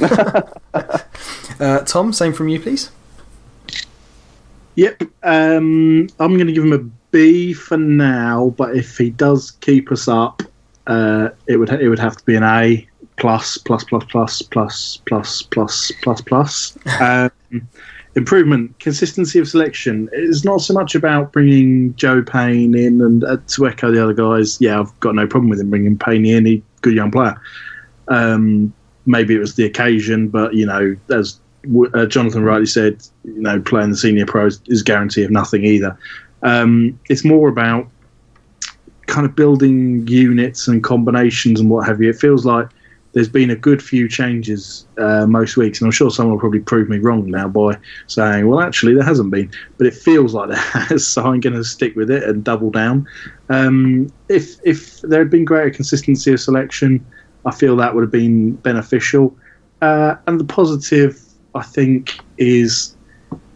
[1.61, 2.91] uh, Tom, same from you, please.
[4.77, 5.03] Yep.
[5.23, 6.79] Um, I'm going to give him a
[7.11, 10.43] B for now, but if he does keep us up,
[10.87, 14.97] uh, it would it would have to be an A plus plus plus plus plus
[15.07, 16.79] plus plus plus plus.
[17.01, 17.69] Um,
[18.17, 20.09] improvement, consistency of selection.
[20.13, 24.13] It's not so much about bringing Joe Payne in and uh, to echo the other
[24.13, 24.61] guys.
[24.61, 26.47] Yeah, I've got no problem with him bringing Payne in.
[26.47, 27.41] He good young player.
[28.09, 28.73] Um,
[29.07, 31.41] maybe it was the occasion, but you know, as
[31.95, 35.99] uh, Jonathan rightly said, you know, playing the senior pros is guarantee of nothing either.
[36.43, 37.89] Um, it's more about
[39.07, 42.11] kind of building units and combinations and what have you.
[42.11, 42.69] It feels like
[43.15, 46.61] there's been a good few changes uh, most weeks, and I'm sure someone will probably
[46.61, 47.79] prove me wrong now by
[48.09, 51.55] saying, well, actually, there hasn't been, but it feels like there has, so I'm going
[51.55, 53.07] to stick with it and double down.
[53.49, 57.05] Um, if if there had been greater consistency of selection,
[57.47, 59.37] I feel that would have been beneficial.
[59.81, 61.21] Uh, and the positive,
[61.55, 62.97] I think, is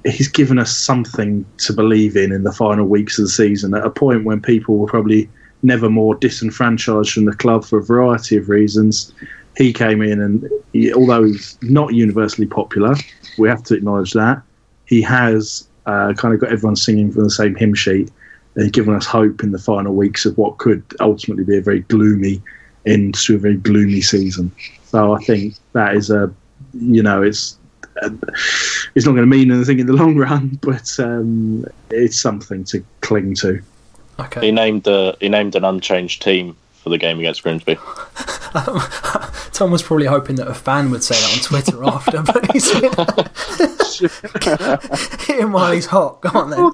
[0.05, 3.85] he's given us something to believe in in the final weeks of the season at
[3.85, 5.29] a point when people were probably
[5.63, 9.13] never more disenfranchised from the club for a variety of reasons.
[9.57, 12.95] He came in and, he, although he's not universally popular,
[13.39, 14.43] we have to acknowledge that,
[14.87, 18.11] he has uh, kind of got everyone singing from the same hymn sheet
[18.57, 21.81] and given us hope in the final weeks of what could ultimately be a very
[21.81, 22.43] gloomy
[22.87, 24.51] end to a very gloomy season.
[24.85, 26.33] So I think that is a,
[26.73, 27.57] you know, it's
[28.95, 32.85] it's not going to mean anything in the long run, but um, it's something to
[33.01, 33.63] cling to.
[34.21, 34.47] Okay.
[34.47, 37.75] He named uh, he named an unchanged team for the game against Grimsby.
[39.53, 42.73] Tom was probably hoping that a fan would say that on Twitter after, but he's
[45.27, 46.21] hit him while he's hot.
[46.21, 46.71] Go on then.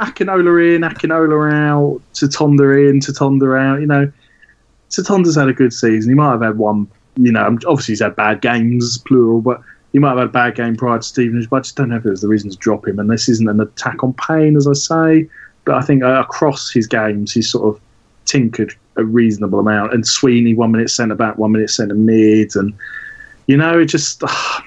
[0.00, 3.80] Akinola in, Akinola out, Tutonda in, Tutonda out.
[3.80, 4.10] You know,
[4.88, 6.10] Tutonda's had a good season.
[6.10, 6.88] He might have had one.
[7.16, 9.60] You know, obviously he's had bad games, plural, but
[9.92, 11.50] he might have had a bad game prior to Stevenage.
[11.50, 12.98] But I just don't know if there's the reason to drop him.
[12.98, 15.28] And this isn't an attack on Payne, as I say.
[15.64, 17.80] But I think uh, across his games, he's sort of
[18.24, 19.92] tinkered a reasonable amount.
[19.92, 22.74] And Sweeney, one minute centre back, one minute centre mid, and
[23.46, 24.22] you know, it just.
[24.22, 24.28] Uh,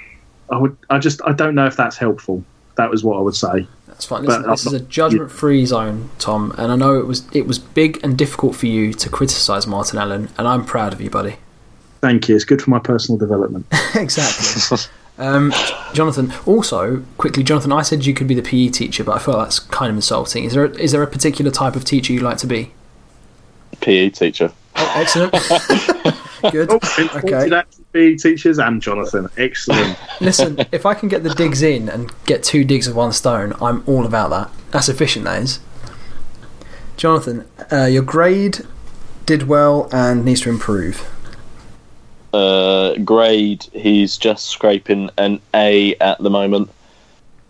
[0.49, 0.75] I would.
[0.89, 1.21] I just.
[1.25, 2.43] I don't know if that's helpful.
[2.75, 3.67] That was what I would say.
[3.87, 4.23] That's fine.
[4.23, 7.99] Listen, this is a judgment-free zone, Tom, and I know it was it was big
[8.03, 11.37] and difficult for you to criticise Martin Allen, and I'm proud of you, buddy.
[12.01, 12.35] Thank you.
[12.35, 13.65] It's good for my personal development.
[13.95, 14.77] exactly.
[15.17, 15.53] um,
[15.93, 19.37] Jonathan, also quickly, Jonathan, I said you could be the PE teacher, but I feel
[19.37, 20.43] that's kind of insulting.
[20.43, 22.71] Is there a, is there a particular type of teacher you like to be?
[23.81, 24.51] PE teacher.
[24.75, 25.31] Oh, excellent.
[26.51, 26.69] Good.
[26.71, 26.79] Oh,
[27.15, 27.63] okay.
[27.93, 29.29] PE teachers and Jonathan.
[29.37, 29.97] Excellent.
[30.19, 33.53] Listen, if I can get the digs in and get two digs of one stone,
[33.61, 34.51] I'm all about that.
[34.71, 35.59] That's efficient, that is.
[36.97, 38.65] Jonathan, uh, your grade
[39.25, 41.07] did well and needs to improve.
[42.33, 46.69] Uh, grade, he's just scraping an A at the moment.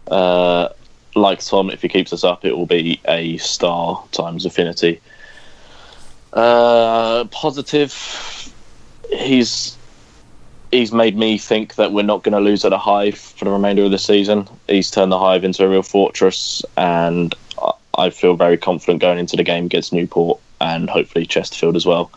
[0.08, 0.70] Uh,
[1.16, 5.00] like Tom, if he keeps us up, it will be a star times affinity.
[6.34, 8.54] Uh, positive,
[9.10, 9.78] he's
[10.72, 13.52] he's made me think that we're not going to lose at a hive for the
[13.52, 14.50] remainder of the season.
[14.68, 17.34] He's turned the hive into a real fortress, and
[17.96, 22.12] I feel very confident going into the game against Newport and hopefully Chesterfield as well.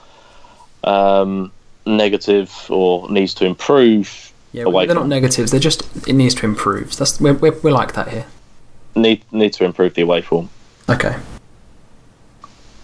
[0.85, 1.53] Um,
[1.87, 4.33] negative or needs to improve.
[4.53, 5.51] Yeah, they're not negatives.
[5.51, 6.97] They're just it needs to improve.
[6.97, 8.27] That's we're, we're, we're like that here.
[8.95, 10.49] Need need to improve the away form.
[10.89, 11.17] Okay.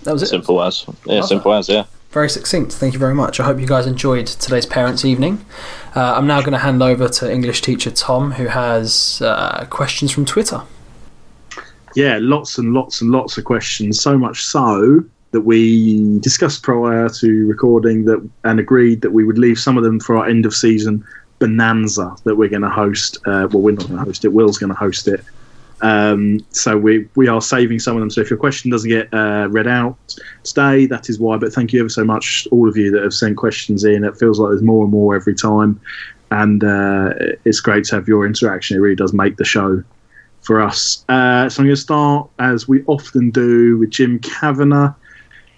[0.03, 0.27] That was it.
[0.27, 2.73] Simple as yeah, simple as yeah very succinct.
[2.73, 3.41] Thank you very much.
[3.41, 5.45] I hope you guys enjoyed today's parents' evening.
[5.97, 10.13] Uh, I'm now going to hand over to English teacher Tom, who has uh, questions
[10.13, 10.63] from Twitter.
[11.95, 14.01] Yeah, lots and lots and lots of questions.
[14.01, 19.39] So much so that we discussed prior to recording that and agreed that we would
[19.39, 21.05] leave some of them for our end of season
[21.39, 23.19] bonanza that we're going to host.
[23.27, 24.29] Uh, well, we're not going to host it.
[24.29, 25.25] Will's going to host it
[25.83, 28.11] um, so we we are saving some of them.
[28.11, 29.97] So if your question doesn't get uh, read out
[30.45, 31.37] today, that is why.
[31.37, 34.05] But thank you ever so much, all of you that have sent questions in.
[34.05, 35.81] It feels like there's more and more every time,
[36.31, 37.15] and uh,
[37.45, 38.77] it's great to have your interaction.
[38.77, 39.83] It really does make the show
[40.43, 41.05] for us.
[41.09, 44.95] Uh, so I'm going to start as we often do with Jim Kavanagh.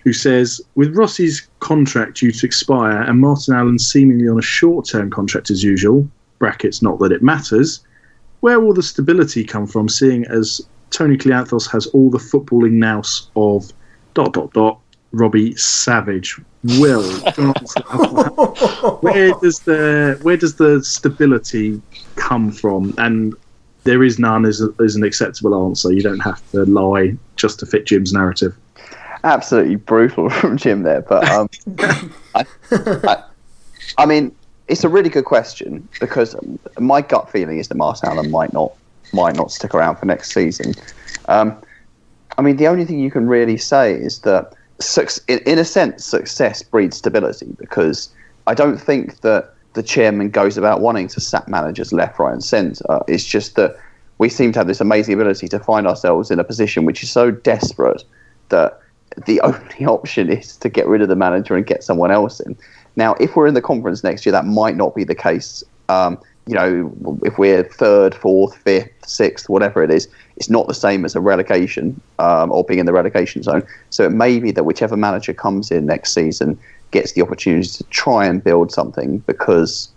[0.05, 4.86] Who says, with Rossi's contract due to expire and Martin Allen seemingly on a short
[4.86, 7.80] term contract as usual, brackets not that it matters,
[8.40, 13.30] where will the stability come from, seeing as Tony Kleanthous has all the footballing nous
[13.36, 13.72] of
[14.12, 14.78] dot dot dot
[15.12, 16.38] Robbie Savage?
[16.78, 17.02] Will
[19.00, 21.80] where does the where does the stability
[22.16, 22.94] come from?
[22.98, 23.34] And
[23.84, 25.92] there is none is, is an acceptable answer.
[25.92, 28.55] You don't have to lie just to fit Jim's narrative.
[29.25, 31.49] Absolutely brutal from Jim there, but um,
[32.35, 32.45] I,
[32.77, 33.25] I,
[33.99, 34.35] I mean,
[34.68, 36.37] it's a really good question because
[36.79, 38.72] my gut feeling is that Martin Allen might not
[39.12, 40.75] might not stick around for next season.
[41.29, 41.57] Um,
[42.37, 44.55] I mean, the only thing you can really say is that,
[45.29, 48.09] in a sense, success breeds stability because
[48.47, 52.43] I don't think that the chairman goes about wanting to sack managers left, right, and
[52.43, 53.01] centre.
[53.07, 53.77] It's just that
[54.18, 57.11] we seem to have this amazing ability to find ourselves in a position which is
[57.11, 58.03] so desperate
[58.49, 58.81] that
[59.26, 62.56] the only option is to get rid of the manager and get someone else in.
[62.96, 65.64] Now, if we're in the conference next year, that might not be the case.
[65.88, 70.74] Um, you know, if we're third, fourth, fifth, sixth, whatever it is, it's not the
[70.74, 73.66] same as a relegation um, or being in the relegation zone.
[73.90, 76.58] So it may be that whichever manager comes in next season
[76.90, 79.90] gets the opportunity to try and build something because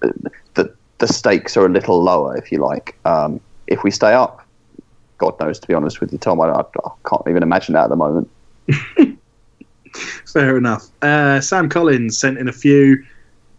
[0.00, 2.96] the the stakes are a little lower, if you like.
[3.04, 4.41] Um, if we stay up,
[5.22, 6.64] God knows, to be honest with you, Tom, I, I
[7.08, 8.28] can't even imagine that at the moment.
[10.26, 10.88] Fair enough.
[11.00, 13.04] Uh, Sam Collins sent in a few,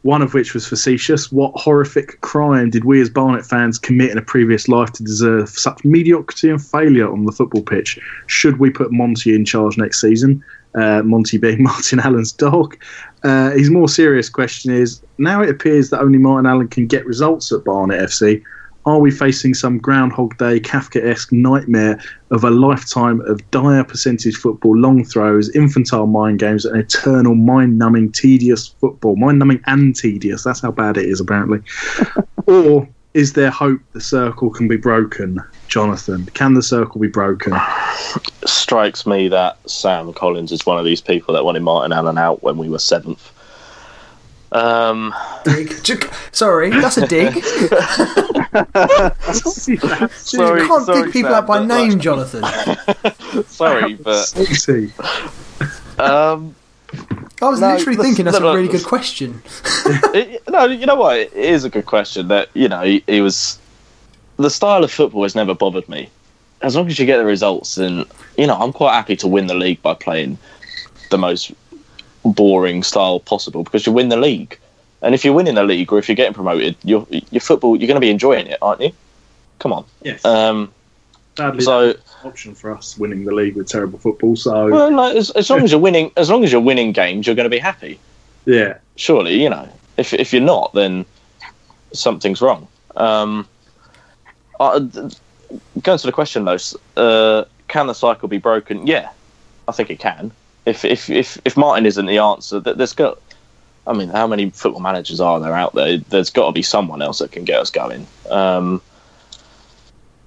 [0.01, 1.31] one of which was facetious.
[1.31, 5.47] What horrific crime did we as Barnet fans commit in a previous life to deserve
[5.47, 7.97] such mediocrity and failure on the football pitch?
[8.27, 10.43] Should we put Monty in charge next season?
[10.75, 12.77] Uh, Monty being Martin Allen's dog.
[13.23, 17.05] Uh, his more serious question is now it appears that only Martin Allen can get
[17.05, 18.43] results at Barnet FC
[18.85, 24.77] are we facing some Groundhog Day Kafka-esque nightmare of a lifetime of dire percentage football,
[24.77, 29.15] long throws, infantile mind games, and eternal mind-numbing, tedious football?
[29.15, 30.43] Mind-numbing and tedious.
[30.43, 31.61] That's how bad it is, apparently.
[32.45, 36.25] or is there hope the circle can be broken, Jonathan?
[36.33, 37.53] Can the circle be broken?
[38.45, 42.43] Strikes me that Sam Collins is one of these people that wanted Martin Allen out
[42.43, 43.31] when we were seventh.
[44.53, 45.73] Um, Dig.
[46.31, 47.43] Sorry, that's a dig.
[49.33, 52.43] sorry, you can't sorry, dig people Sam, out by but, name, like, Jonathan.
[53.47, 54.93] sorry, but Sexy.
[55.97, 56.53] um,
[57.41, 59.41] I was No, literally thinking that's no, a no, really good question.
[60.13, 61.17] it, no, you know what?
[61.17, 62.27] It is a good question.
[62.27, 63.57] That you know, he, he was
[64.37, 66.09] the style of football has never bothered me.
[66.61, 68.05] As long as you get the results, and
[68.37, 70.37] you know, I'm quite happy to win the league by playing
[71.09, 71.51] the most
[72.25, 74.57] boring style possible because you win the league.
[75.01, 77.87] And if you're winning the league or if you're getting promoted, your your football, you're
[77.87, 78.91] going to be enjoying it, aren't you?
[79.59, 79.85] Come on.
[80.01, 80.23] Yes.
[80.23, 80.71] Um,
[81.35, 81.93] Sadly, so
[82.23, 84.35] option for us winning the league with terrible football.
[84.35, 87.27] So well, like, as, as long as you're winning, as long as you're winning games,
[87.27, 87.99] you're going to be happy.
[88.45, 89.67] yeah, surely you know
[89.97, 91.05] if if you're not then
[91.93, 93.47] something's wrong um
[94.59, 96.57] going to the question though
[96.97, 99.09] uh, can the cycle be broken yeah
[99.67, 100.31] i think it can
[100.65, 103.19] if if if, if martin isn't the answer th- there's got
[103.85, 105.97] i mean how many football managers are there out there?
[105.97, 108.07] There's got to be someone else that can get us going.
[108.29, 108.81] Um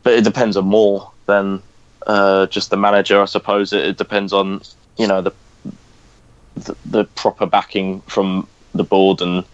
[0.03, 1.63] but it depends on more than
[2.07, 3.73] uh, just the manager i suppose.
[3.73, 4.63] It, it depends on
[4.97, 5.33] you know the
[6.55, 9.45] the, the proper backing from the board, and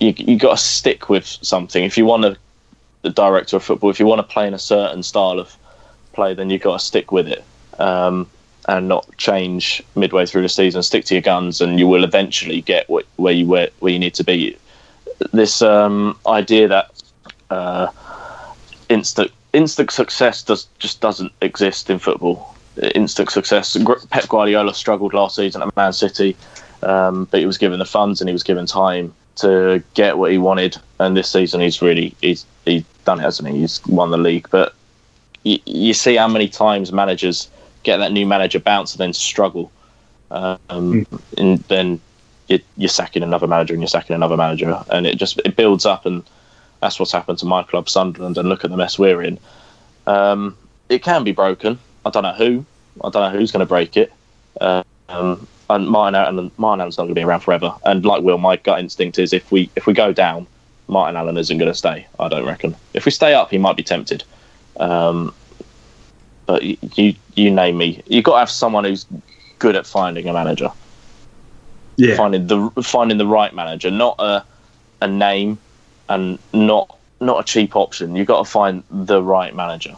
[0.00, 1.84] you you got to stick with something.
[1.84, 2.36] If you want to,
[3.02, 5.56] the director of football, if you want to play in a certain style of
[6.12, 7.44] play, then you've got to stick with it.
[7.78, 8.28] Um,
[8.68, 10.82] and not change midway through the season.
[10.82, 13.98] Stick to your guns, and you will eventually get what, where you where, where you
[13.98, 14.56] need to be.
[15.32, 16.90] This um, idea that
[17.50, 17.88] uh,
[18.88, 22.52] instant instant success does just doesn't exist in football
[22.94, 23.76] instant success.
[24.10, 26.36] Pep Guardiola struggled last season at Man City,
[26.82, 30.30] um, but he was given the funds and he was given time to get what
[30.30, 30.76] he wanted.
[30.98, 33.60] And this season, he's really he's he's done it, hasn't he?
[33.60, 34.48] He's won the league.
[34.50, 34.74] But
[35.42, 37.48] you, you see how many times managers
[37.82, 39.70] get that new manager bounce and then struggle,
[40.30, 41.06] um,
[41.38, 42.00] and then
[42.48, 45.86] you, you're sacking another manager and you're sacking another manager, and it just it builds
[45.86, 46.22] up and.
[46.80, 49.38] That's what's happened to my club, Sunderland, and look at the mess we're in.
[50.08, 50.56] Um,
[50.88, 51.78] it can be broken.
[52.04, 52.66] I don't know who.
[53.04, 54.12] I don't know who's going to break it.
[54.60, 57.72] Um, and Martin Allen, Martin Allen's not going to be around forever.
[57.84, 60.46] And like Will, my gut instinct is if we if we go down,
[60.88, 62.04] Martin Allen isn't going to stay.
[62.18, 62.74] I don't reckon.
[62.94, 64.24] If we stay up, he might be tempted.
[64.78, 65.32] Um,
[66.46, 68.02] but you, you you name me.
[68.06, 69.06] You've got to have someone who's
[69.58, 70.70] good at finding a manager,
[71.96, 74.44] yeah, finding the finding the right manager, not a
[75.00, 75.58] a name,
[76.08, 78.16] and not not a cheap option.
[78.16, 79.96] You've got to find the right manager.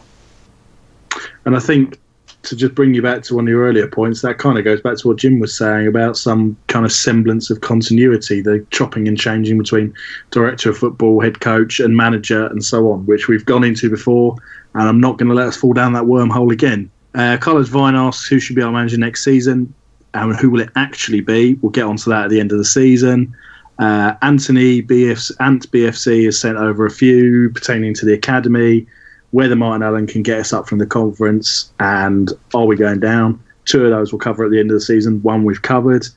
[1.45, 1.99] and I think
[2.45, 4.81] to just bring you back to one of your earlier points, that kind of goes
[4.81, 9.07] back to what Jim was saying about some kind of semblance of continuity, the chopping
[9.07, 9.93] and changing between
[10.31, 14.35] director of football, head coach, and manager, and so on, which we've gone into before,
[14.73, 16.89] and I'm not going to let us fall down that wormhole again.
[17.13, 19.73] Uh, Carlos Vine asks who should be our manager next season,
[20.13, 21.55] and who will it actually be?
[21.55, 23.35] We'll get onto that at the end of the season.
[23.79, 28.87] Uh, Anthony Ant BFC has sent over a few pertaining to the academy
[29.35, 33.37] whether Martin Allen can get us up from the conference and are we going down.
[33.65, 35.21] Two of those we'll cover at the end of the season.
[35.23, 36.07] One we've covered.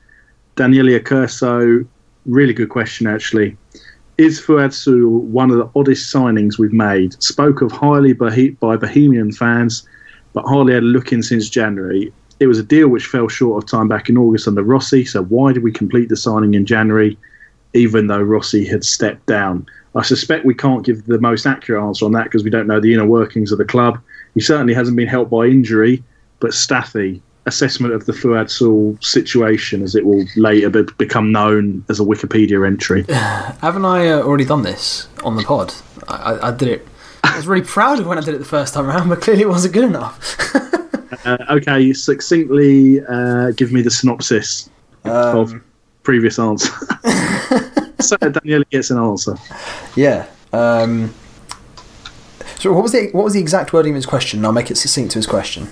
[0.55, 1.85] Danielia Curso,
[2.25, 3.57] really good question actually.
[4.17, 7.21] Is Fuad Sule one of the oddest signings we've made?
[7.21, 9.85] Spoke of highly by Bohemian fans,
[10.31, 12.13] but hardly had a look in since January.
[12.39, 15.23] It was a deal which fell short of time back in August under Rossi, so
[15.23, 17.17] why did we complete the signing in January,
[17.73, 19.65] even though Rossi had stepped down?
[19.95, 22.79] I suspect we can't give the most accurate answer on that because we don't know
[22.79, 23.99] the inner workings of the club.
[24.35, 26.03] He certainly hasn't been helped by injury,
[26.39, 31.83] but Staffy, assessment of the Fuad Sule situation as it will later be- become known
[31.89, 33.03] as a Wikipedia entry.
[33.09, 35.73] Haven't I uh, already done this on the pod?
[36.07, 36.87] I, I, I did it.
[37.23, 39.43] I was really proud of when I did it the first time around, but clearly
[39.43, 40.37] it wasn't good enough.
[41.25, 44.69] Uh, okay, succinctly uh, give me the synopsis
[45.03, 45.63] of um,
[46.03, 46.71] previous answer.
[47.99, 49.35] So Daniel gets an answer.
[49.95, 50.27] yeah.
[50.53, 51.13] Um,
[52.57, 54.43] so what was the what was the exact wording of his question?
[54.43, 55.69] I'll make it succinct to his question.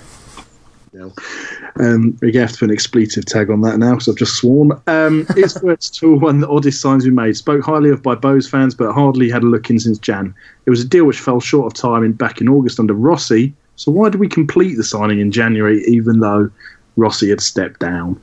[1.80, 4.16] Um, we're going to have to put an expletive tag on that now because I've
[4.16, 4.72] just sworn.
[4.86, 7.36] Um, is Fuad Sule one of the oddest signs we made?
[7.36, 10.34] Spoke highly of by Bohs fans, but hardly had a look in since Jan.
[10.66, 13.52] It was a deal which fell short of time in back in August under Rossi.
[13.76, 16.50] So why did we complete the signing in January, even though
[16.96, 18.20] Rossi had stepped down?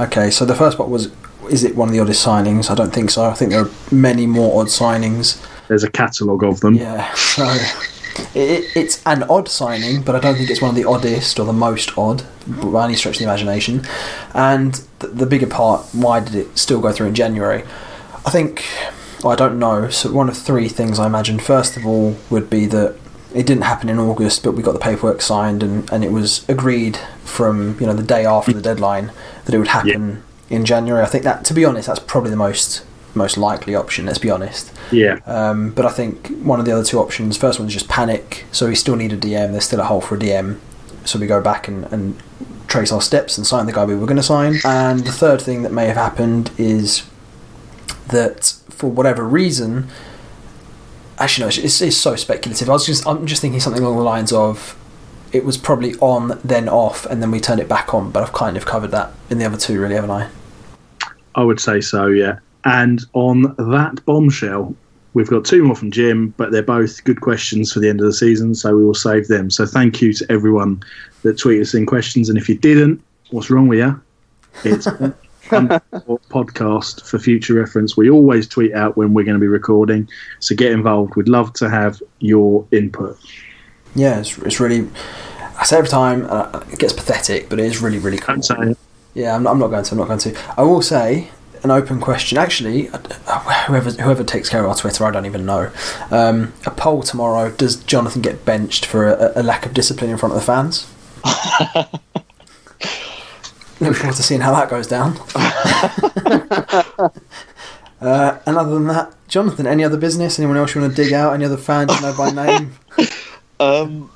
[0.00, 1.10] Okay, so the first part was
[1.48, 2.70] is it one of the oddest signings?
[2.70, 3.24] I don't think so.
[3.24, 5.42] I think there are many more odd signings.
[5.68, 6.74] There's a catalogue of them.
[6.74, 7.44] Yeah, so
[8.34, 11.46] it, it's an odd signing, but I don't think it's one of the oddest or
[11.46, 13.86] the most odd by any stretch of the imagination.
[14.34, 17.64] And the, the bigger part, why did it still go through in January?
[18.24, 18.64] I think,
[19.22, 19.88] well, I don't know.
[19.90, 21.38] So one of three things I imagine.
[21.38, 22.96] First of all, would be that
[23.34, 26.48] it didn't happen in August, but we got the paperwork signed, and, and it was
[26.48, 29.12] agreed from you know the day after the deadline
[29.44, 31.02] that it would happen in January.
[31.02, 32.84] I think that, to be honest, that's probably the most
[33.14, 34.06] most likely option.
[34.06, 34.72] Let's be honest.
[34.92, 35.20] Yeah.
[35.24, 38.44] Um, but I think one of the other two options, first one is just panic.
[38.52, 39.52] So we still need a DM.
[39.52, 40.58] There's still a hole for a DM.
[41.06, 42.20] So we go back and, and
[42.68, 44.56] trace our steps and sign the guy we were going to sign.
[44.64, 47.08] And the third thing that may have happened is
[48.08, 49.88] that for whatever reason,
[51.18, 52.68] actually no, it's, it's so speculative.
[52.68, 54.76] I was just I'm just thinking something along the lines of
[55.32, 58.10] it was probably on then off and then we turned it back on.
[58.10, 60.28] But I've kind of covered that in the other two, really, haven't I?
[61.34, 62.38] I would say so, yeah.
[62.64, 64.74] And on that bombshell,
[65.14, 68.06] we've got two more from Jim, but they're both good questions for the end of
[68.06, 69.50] the season, so we will save them.
[69.50, 70.82] So thank you to everyone
[71.22, 72.28] that tweeted us in questions.
[72.28, 74.00] And if you didn't, what's wrong with you?
[74.64, 74.86] It's
[75.46, 77.96] podcast for future reference.
[77.96, 80.08] We always tweet out when we're going to be recording,
[80.40, 81.14] so get involved.
[81.16, 83.18] We'd love to have your input.
[83.96, 84.88] Yeah, it's, it's really.
[85.58, 88.36] I say every time, uh, it gets pathetic, but it is really, really cool.
[88.38, 88.78] It.
[89.14, 89.92] Yeah, I'm not, I'm not going to.
[89.92, 90.36] I'm not going to.
[90.58, 91.30] I will say
[91.62, 92.36] an open question.
[92.36, 92.90] Actually,
[93.66, 95.72] whoever whoever takes care of our Twitter, I don't even know.
[96.10, 100.18] Um, a poll tomorrow: Does Jonathan get benched for a, a lack of discipline in
[100.18, 100.86] front of the fans?
[103.80, 105.16] Look forward to seeing how that goes down.
[108.00, 110.38] uh, and other than that, Jonathan, any other business?
[110.38, 111.32] Anyone else you want to dig out?
[111.34, 112.72] Any other fans you know by name?
[113.60, 114.10] Um,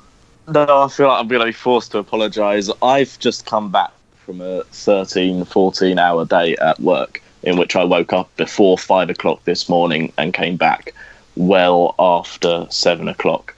[0.47, 2.69] no, I feel like I'm going to be forced to apologise.
[2.81, 3.91] I've just come back
[4.25, 9.09] from a 13, 14 hour day at work in which I woke up before five
[9.09, 10.93] o'clock this morning and came back
[11.35, 13.55] well after seven o'clock.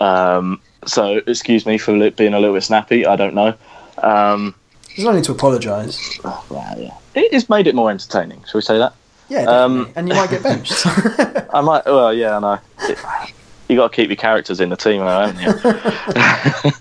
[0.00, 3.06] Um, so, excuse me for being a little bit snappy.
[3.06, 3.54] I don't know.
[3.98, 4.54] Um,
[4.88, 6.20] There's no need to apologise.
[6.22, 6.44] well,
[6.78, 6.94] yeah.
[7.14, 8.42] It has made it more entertaining.
[8.44, 8.92] Shall we say that?
[9.28, 9.42] Yeah.
[9.44, 10.86] Um, and you might get benched.
[10.86, 11.84] I might.
[11.86, 12.58] Well, yeah, I know.
[13.68, 16.72] You got to keep your characters in the team, though, haven't you?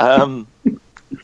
[0.06, 0.46] um,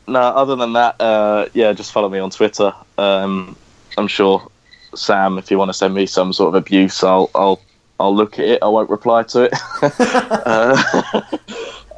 [0.07, 2.73] no, other than that, uh, yeah, just follow me on Twitter.
[2.99, 3.57] Um,
[3.97, 4.49] I'm sure
[4.95, 7.61] Sam, if you want to send me some sort of abuse, I'll I'll
[7.99, 8.63] I'll look at it.
[8.63, 9.55] I won't reply to it.
[10.47, 11.23] uh,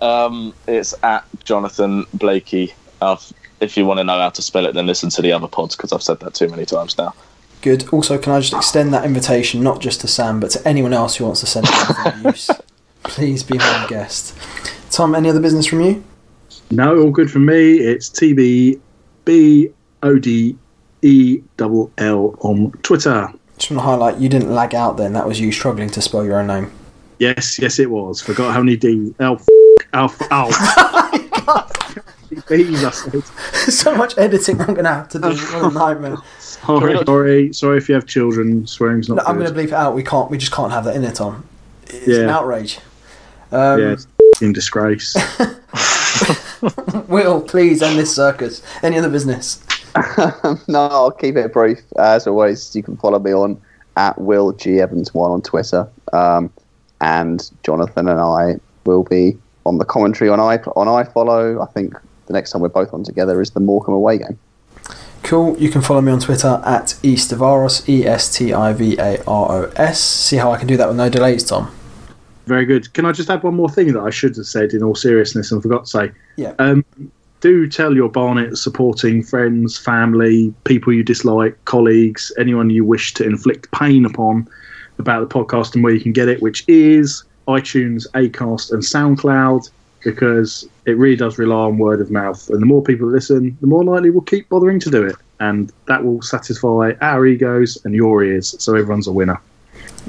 [0.02, 2.74] um, it's at Jonathan Blakey.
[3.00, 3.16] Uh,
[3.60, 5.76] if you want to know how to spell it, then listen to the other pods
[5.76, 7.14] because I've said that too many times now.
[7.60, 7.88] Good.
[7.92, 11.16] Also, can I just extend that invitation not just to Sam, but to anyone else
[11.16, 11.68] who wants to send
[12.04, 12.50] abuse?
[13.04, 14.36] Please be my guest.
[14.90, 16.04] Tom, any other business from you?
[16.70, 17.78] No, all good from me.
[17.78, 18.80] It's TB
[19.24, 19.68] B
[20.02, 20.56] O D
[21.02, 23.32] E double L on Twitter.
[23.58, 25.12] Just want to highlight you didn't lag out then.
[25.12, 26.72] That was you struggling to spell your own name.
[27.18, 28.20] Yes, yes, it was.
[28.20, 29.14] Forgot how many D.
[29.20, 29.34] L.
[29.34, 29.48] F-
[29.92, 30.20] Alf.
[30.32, 30.54] Alf.
[32.48, 33.24] B's, I said.
[33.72, 35.28] so much editing I'm going to have to do.
[35.28, 36.16] What a nightmare.
[36.38, 38.66] Sorry, sorry, sorry if you have children.
[38.66, 39.94] Swearing's not No, I'm going to bleep it out.
[39.94, 40.30] We can't.
[40.30, 41.46] We just can't have that in it, Tom.
[41.86, 42.78] It's an outrage.
[43.52, 43.96] Um, Yeah,
[44.40, 45.14] in disgrace.
[47.08, 48.62] Will, please end this circus.
[48.82, 49.64] Any other business?
[50.68, 51.80] no, I'll keep it brief.
[51.98, 53.60] As always, you can follow me on
[53.96, 56.50] at Will G Evans one on Twitter, um,
[57.00, 61.62] and Jonathan and I will be on the commentary on i on iFollow.
[61.62, 61.94] I think
[62.26, 64.38] the next time we're both on together is the Morecambe away game.
[65.22, 65.56] Cool.
[65.58, 69.64] You can follow me on Twitter at Estivaros, E S T I V A R
[69.64, 70.00] O S.
[70.00, 71.70] See how I can do that with no delays, Tom.
[72.46, 72.92] Very good.
[72.94, 75.52] Can I just add one more thing that I should have said in all seriousness
[75.52, 76.12] and forgot to say?
[76.36, 76.54] Yeah.
[76.58, 76.84] Um,
[77.40, 83.24] do tell your Barnet supporting friends, family, people you dislike, colleagues, anyone you wish to
[83.24, 84.48] inflict pain upon
[84.98, 89.68] about the podcast and where you can get it, which is iTunes, Acast, and SoundCloud,
[90.04, 92.48] because it really does rely on word of mouth.
[92.50, 95.16] And the more people listen, the more likely we'll keep bothering to do it.
[95.40, 99.40] And that will satisfy our egos and your ears, so everyone's a winner.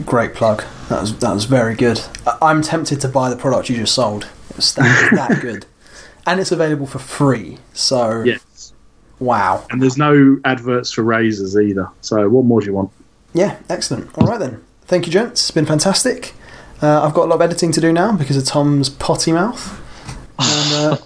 [0.06, 0.64] Great plug.
[0.90, 2.02] That was that was very good.
[2.26, 4.28] I- I'm tempted to buy the product you just sold.
[4.50, 5.66] It was that, that good,
[6.26, 7.58] and it's available for free.
[7.74, 8.74] So Yes.
[9.20, 9.66] wow.
[9.70, 11.90] And there's no adverts for razors either.
[12.02, 12.92] So what more do you want?
[13.34, 14.16] Yeah, excellent.
[14.18, 14.64] All right then.
[14.86, 15.42] Thank you, gents.
[15.42, 16.34] It's been fantastic.
[16.82, 19.80] Uh, I've got a lot of editing to do now because of Tom's potty mouth.
[20.40, 20.98] And, uh,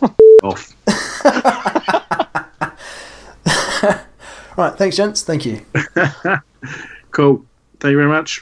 [0.44, 0.74] Off.
[4.58, 5.22] right, thanks, gents.
[5.22, 5.62] Thank you.
[7.12, 7.46] Cool.
[7.80, 8.36] Thank you very much.